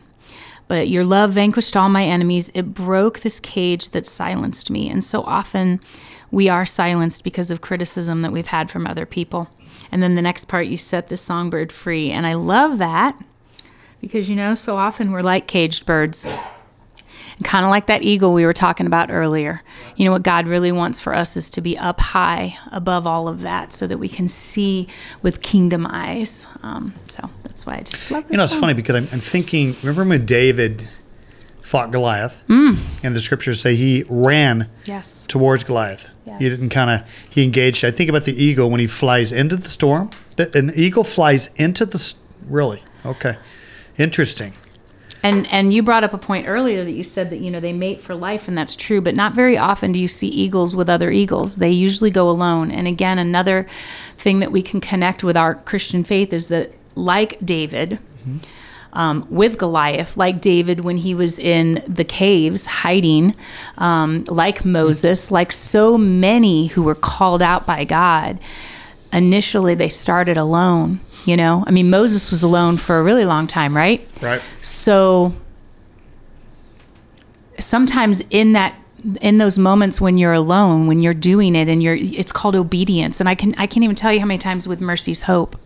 But 0.68 0.88
your 0.88 1.04
love 1.04 1.32
vanquished 1.32 1.76
all 1.76 1.88
my 1.88 2.04
enemies. 2.04 2.50
It 2.54 2.74
broke 2.74 3.20
this 3.20 3.38
cage 3.38 3.90
that 3.90 4.06
silenced 4.06 4.70
me. 4.70 4.88
And 4.90 5.02
so 5.02 5.22
often 5.22 5.80
we 6.30 6.48
are 6.48 6.66
silenced 6.66 7.22
because 7.22 7.50
of 7.50 7.60
criticism 7.60 8.22
that 8.22 8.32
we've 8.32 8.48
had 8.48 8.70
from 8.70 8.86
other 8.86 9.06
people. 9.06 9.48
And 9.92 10.02
then 10.02 10.16
the 10.16 10.22
next 10.22 10.46
part, 10.46 10.66
you 10.66 10.76
set 10.76 11.08
the 11.08 11.16
songbird 11.16 11.70
free. 11.70 12.10
And 12.10 12.26
I 12.26 12.34
love 12.34 12.78
that 12.78 13.16
because, 14.00 14.28
you 14.28 14.34
know, 14.34 14.54
so 14.54 14.76
often 14.76 15.12
we're 15.12 15.22
like 15.22 15.46
caged 15.46 15.86
birds. 15.86 16.26
Kind 17.44 17.64
of 17.66 17.70
like 17.70 17.86
that 17.86 18.02
eagle 18.02 18.32
we 18.32 18.46
were 18.46 18.54
talking 18.54 18.86
about 18.86 19.10
earlier. 19.10 19.62
You 19.96 20.06
know, 20.06 20.12
what 20.12 20.22
God 20.22 20.48
really 20.48 20.72
wants 20.72 20.98
for 21.00 21.14
us 21.14 21.36
is 21.36 21.50
to 21.50 21.60
be 21.60 21.76
up 21.76 22.00
high 22.00 22.56
above 22.72 23.06
all 23.06 23.28
of 23.28 23.40
that 23.42 23.72
so 23.74 23.86
that 23.86 23.98
we 23.98 24.08
can 24.08 24.26
see 24.26 24.88
with 25.22 25.42
kingdom 25.42 25.86
eyes. 25.86 26.46
Um, 26.62 26.94
so 27.06 27.28
that's 27.42 27.66
why 27.66 27.76
I 27.76 27.80
just 27.82 28.10
love 28.10 28.24
this. 28.24 28.30
You 28.32 28.36
know, 28.38 28.44
it's 28.44 28.52
song. 28.54 28.60
funny 28.62 28.72
because 28.74 28.96
I'm, 28.96 29.08
I'm 29.12 29.20
thinking, 29.20 29.76
remember 29.82 30.04
when 30.04 30.24
David 30.24 30.88
fought 31.60 31.90
Goliath? 31.90 32.42
Mm. 32.48 32.78
And 33.02 33.14
the 33.14 33.20
scriptures 33.20 33.60
say 33.60 33.76
he 33.76 34.04
ran 34.08 34.68
Yes. 34.86 35.26
towards 35.26 35.62
Goliath. 35.62 36.08
Yes. 36.24 36.38
He 36.40 36.48
didn't 36.48 36.70
kind 36.70 36.88
of, 36.90 37.08
he 37.28 37.44
engaged. 37.44 37.84
I 37.84 37.90
think 37.90 38.08
about 38.08 38.24
the 38.24 38.40
eagle 38.42 38.70
when 38.70 38.80
he 38.80 38.86
flies 38.86 39.30
into 39.32 39.56
the 39.56 39.68
storm. 39.68 40.10
That 40.36 40.54
An 40.56 40.72
eagle 40.74 41.04
flies 41.04 41.50
into 41.56 41.84
the, 41.84 42.14
really? 42.48 42.82
Okay. 43.04 43.36
Interesting. 43.98 44.54
And 45.26 45.44
and 45.52 45.72
you 45.72 45.82
brought 45.82 46.04
up 46.04 46.14
a 46.14 46.18
point 46.18 46.46
earlier 46.46 46.84
that 46.84 46.92
you 46.92 47.02
said 47.02 47.30
that 47.30 47.38
you 47.38 47.50
know 47.50 47.58
they 47.58 47.72
mate 47.72 48.00
for 48.00 48.14
life 48.14 48.46
and 48.46 48.56
that's 48.56 48.76
true, 48.76 49.00
but 49.00 49.16
not 49.16 49.34
very 49.34 49.58
often 49.58 49.90
do 49.90 50.00
you 50.00 50.06
see 50.06 50.28
eagles 50.28 50.76
with 50.76 50.88
other 50.88 51.10
eagles. 51.10 51.56
They 51.56 51.70
usually 51.70 52.10
go 52.10 52.30
alone. 52.30 52.70
And 52.70 52.86
again, 52.86 53.18
another 53.18 53.66
thing 54.16 54.38
that 54.38 54.52
we 54.52 54.62
can 54.62 54.80
connect 54.80 55.24
with 55.24 55.36
our 55.36 55.56
Christian 55.56 56.04
faith 56.04 56.32
is 56.32 56.46
that 56.48 56.72
like 56.94 57.44
David, 57.44 57.98
um, 58.92 59.26
with 59.28 59.58
Goliath, 59.58 60.16
like 60.16 60.40
David 60.40 60.84
when 60.84 60.96
he 60.96 61.12
was 61.12 61.40
in 61.40 61.82
the 61.88 62.04
caves 62.04 62.66
hiding, 62.66 63.34
um, 63.78 64.22
like 64.28 64.64
Moses, 64.64 65.32
like 65.32 65.50
so 65.50 65.98
many 65.98 66.68
who 66.68 66.84
were 66.84 66.94
called 66.94 67.42
out 67.42 67.66
by 67.66 67.82
God, 67.82 68.38
initially 69.12 69.74
they 69.74 69.88
started 69.88 70.36
alone. 70.36 71.00
You 71.26 71.36
know, 71.36 71.64
I 71.66 71.72
mean, 71.72 71.90
Moses 71.90 72.30
was 72.30 72.42
alone 72.42 72.76
for 72.76 72.98
a 72.98 73.02
really 73.02 73.24
long 73.24 73.46
time, 73.46 73.76
right? 73.76 74.06
Right. 74.22 74.40
So 74.60 75.34
sometimes 77.58 78.22
in 78.30 78.52
that 78.52 78.78
in 79.20 79.38
those 79.38 79.58
moments 79.58 80.00
when 80.00 80.18
you're 80.18 80.32
alone, 80.32 80.86
when 80.86 81.00
you're 81.00 81.14
doing 81.14 81.54
it 81.54 81.68
and 81.68 81.82
you're 81.82 81.96
it's 81.96 82.32
called 82.32 82.56
obedience. 82.56 83.20
And 83.20 83.28
I 83.28 83.34
can 83.34 83.54
I 83.54 83.66
can't 83.66 83.84
even 83.84 83.96
tell 83.96 84.12
you 84.12 84.20
how 84.20 84.26
many 84.26 84.38
times 84.38 84.66
with 84.68 84.80
Mercy's 84.80 85.22
Hope 85.22 85.56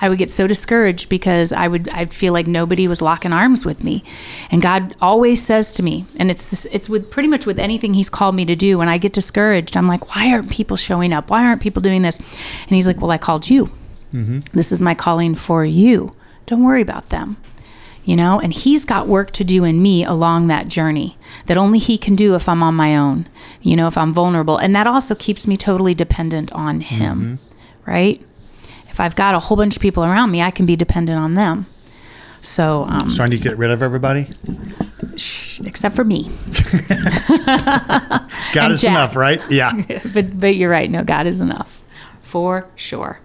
I 0.00 0.08
would 0.08 0.18
get 0.18 0.30
so 0.30 0.46
discouraged 0.46 1.08
because 1.08 1.52
I 1.52 1.68
would 1.68 1.88
I'd 1.88 2.12
feel 2.12 2.32
like 2.32 2.46
nobody 2.46 2.88
was 2.88 3.00
locking 3.00 3.32
arms 3.32 3.64
with 3.64 3.82
me. 3.82 4.04
And 4.50 4.60
God 4.60 4.94
always 5.00 5.42
says 5.42 5.72
to 5.72 5.82
me, 5.82 6.06
and 6.16 6.30
it's 6.30 6.48
this, 6.48 6.66
it's 6.66 6.88
with 6.88 7.10
pretty 7.10 7.28
much 7.28 7.46
with 7.46 7.58
anything 7.58 7.94
he's 7.94 8.10
called 8.10 8.34
me 8.34 8.44
to 8.44 8.56
do 8.56 8.78
when 8.78 8.88
I 8.88 8.98
get 8.98 9.12
discouraged, 9.12 9.76
I'm 9.76 9.86
like, 9.86 10.14
why 10.14 10.32
aren't 10.32 10.50
people 10.50 10.76
showing 10.76 11.12
up? 11.12 11.30
Why 11.30 11.44
aren't 11.44 11.62
people 11.62 11.82
doing 11.82 12.02
this? 12.02 12.18
And 12.18 12.70
he's 12.70 12.86
like, 12.86 13.00
well, 13.00 13.10
I 13.10 13.18
called 13.18 13.48
you. 13.48 13.70
This 14.52 14.72
is 14.72 14.80
my 14.82 14.94
calling 14.94 15.34
for 15.34 15.64
you. 15.64 16.14
Don't 16.46 16.62
worry 16.64 16.82
about 16.82 17.08
them. 17.10 17.36
You 18.04 18.14
know, 18.14 18.38
and 18.38 18.52
he's 18.52 18.84
got 18.84 19.08
work 19.08 19.32
to 19.32 19.42
do 19.42 19.64
in 19.64 19.82
me 19.82 20.04
along 20.04 20.46
that 20.46 20.68
journey 20.68 21.18
that 21.46 21.58
only 21.58 21.80
he 21.80 21.98
can 21.98 22.14
do 22.14 22.36
if 22.36 22.48
I'm 22.48 22.62
on 22.62 22.76
my 22.76 22.96
own, 22.96 23.26
you 23.62 23.74
know, 23.74 23.88
if 23.88 23.98
I'm 23.98 24.12
vulnerable. 24.12 24.58
And 24.58 24.76
that 24.76 24.86
also 24.86 25.16
keeps 25.16 25.48
me 25.48 25.56
totally 25.56 25.92
dependent 25.92 26.52
on 26.52 26.82
him, 26.82 27.40
right? 27.84 28.22
If 28.88 29.00
I've 29.00 29.16
got 29.16 29.34
a 29.34 29.40
whole 29.40 29.56
bunch 29.56 29.74
of 29.74 29.82
people 29.82 30.04
around 30.04 30.30
me, 30.30 30.40
I 30.40 30.52
can 30.52 30.66
be 30.66 30.76
dependent 30.76 31.18
on 31.18 31.34
them. 31.34 31.66
So, 32.42 32.84
um, 32.84 33.10
So 33.10 33.24
I 33.24 33.26
need 33.26 33.38
to 33.38 33.44
get 33.44 33.58
rid 33.58 33.72
of 33.72 33.82
everybody? 33.82 34.28
shh, 35.16 35.58
except 35.64 35.96
for 35.96 36.04
me. 36.04 36.30
God 37.44 38.20
And 38.56 38.72
is 38.72 38.82
Jack. 38.82 38.90
enough, 38.90 39.16
right? 39.16 39.40
Yeah. 39.50 39.72
but 40.14 40.38
but 40.38 40.54
you're 40.54 40.70
right. 40.70 40.88
No, 40.90 41.02
God 41.02 41.26
is 41.26 41.40
enough, 41.40 41.82
for 42.22 42.68
sure. 42.76 43.18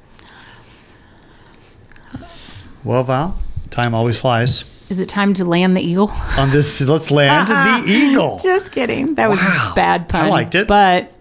Well, 2.84 3.04
Val, 3.04 3.38
time 3.70 3.94
always 3.94 4.20
flies. 4.20 4.66
Is 4.90 5.00
it 5.00 5.08
time 5.08 5.34
to 5.36 5.46
land 5.46 5.78
the 5.78 5.82
eagle? 5.82 6.12
On 6.38 6.50
this, 6.50 6.82
let's 6.82 7.12
land 7.12 7.48
the 7.48 7.84
eagle. 7.92 8.40
Just 8.44 8.72
kidding. 8.74 9.16
That 9.16 9.30
was 9.30 9.40
Wow. 9.40 9.70
a 9.72 9.76
bad 9.76 10.10
pun. 10.10 10.26
I 10.26 10.30
liked 10.30 10.54
it. 10.56 10.68
but 10.68 11.14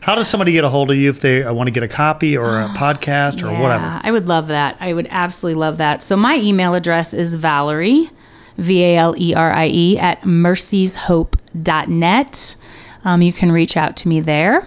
How 0.00 0.14
does 0.16 0.26
somebody 0.28 0.50
get 0.52 0.64
a 0.64 0.68
hold 0.68 0.90
of 0.90 0.96
you 0.96 1.10
if 1.10 1.20
they 1.20 1.44
uh, 1.44 1.52
want 1.54 1.68
to 1.68 1.70
get 1.70 1.82
a 1.84 1.88
copy 1.88 2.36
or 2.36 2.60
a 2.60 2.68
podcast 2.70 3.40
or 3.42 3.46
Yeah, 3.52 3.60
whatever? 3.60 4.00
I 4.02 4.10
would 4.10 4.26
love 4.26 4.48
that. 4.48 4.76
I 4.80 4.92
would 4.94 5.06
absolutely 5.10 5.60
love 5.60 5.78
that. 5.78 6.02
So 6.02 6.16
my 6.16 6.34
email 6.36 6.74
address 6.74 7.14
is 7.14 7.36
Valerie, 7.36 8.10
V 8.58 8.82
A 8.82 8.96
L 8.96 9.14
E 9.16 9.32
R 9.34 9.52
I 9.52 9.68
E, 9.68 9.96
at 9.98 10.22
mercyshope.net. 10.22 12.56
Um, 13.04 13.22
you 13.22 13.32
can 13.32 13.52
reach 13.52 13.76
out 13.76 13.96
to 13.98 14.08
me 14.08 14.18
there. 14.20 14.66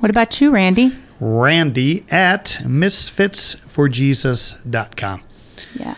What 0.00 0.10
about 0.10 0.38
you, 0.40 0.50
Randy? 0.50 0.94
Randy 1.20 2.04
at 2.10 2.58
misfitsforjesus.com. 2.64 5.22
Yeah. 5.74 5.94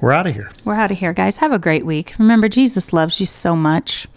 We're 0.00 0.12
out 0.12 0.26
of 0.26 0.34
here. 0.34 0.50
We're 0.64 0.74
out 0.74 0.90
of 0.90 0.98
here, 0.98 1.12
guys. 1.12 1.36
Have 1.36 1.52
a 1.52 1.58
great 1.58 1.86
week. 1.86 2.14
Remember, 2.18 2.48
Jesus 2.48 2.92
loves 2.92 3.20
you 3.20 3.26
so 3.26 3.54
much. 3.54 4.08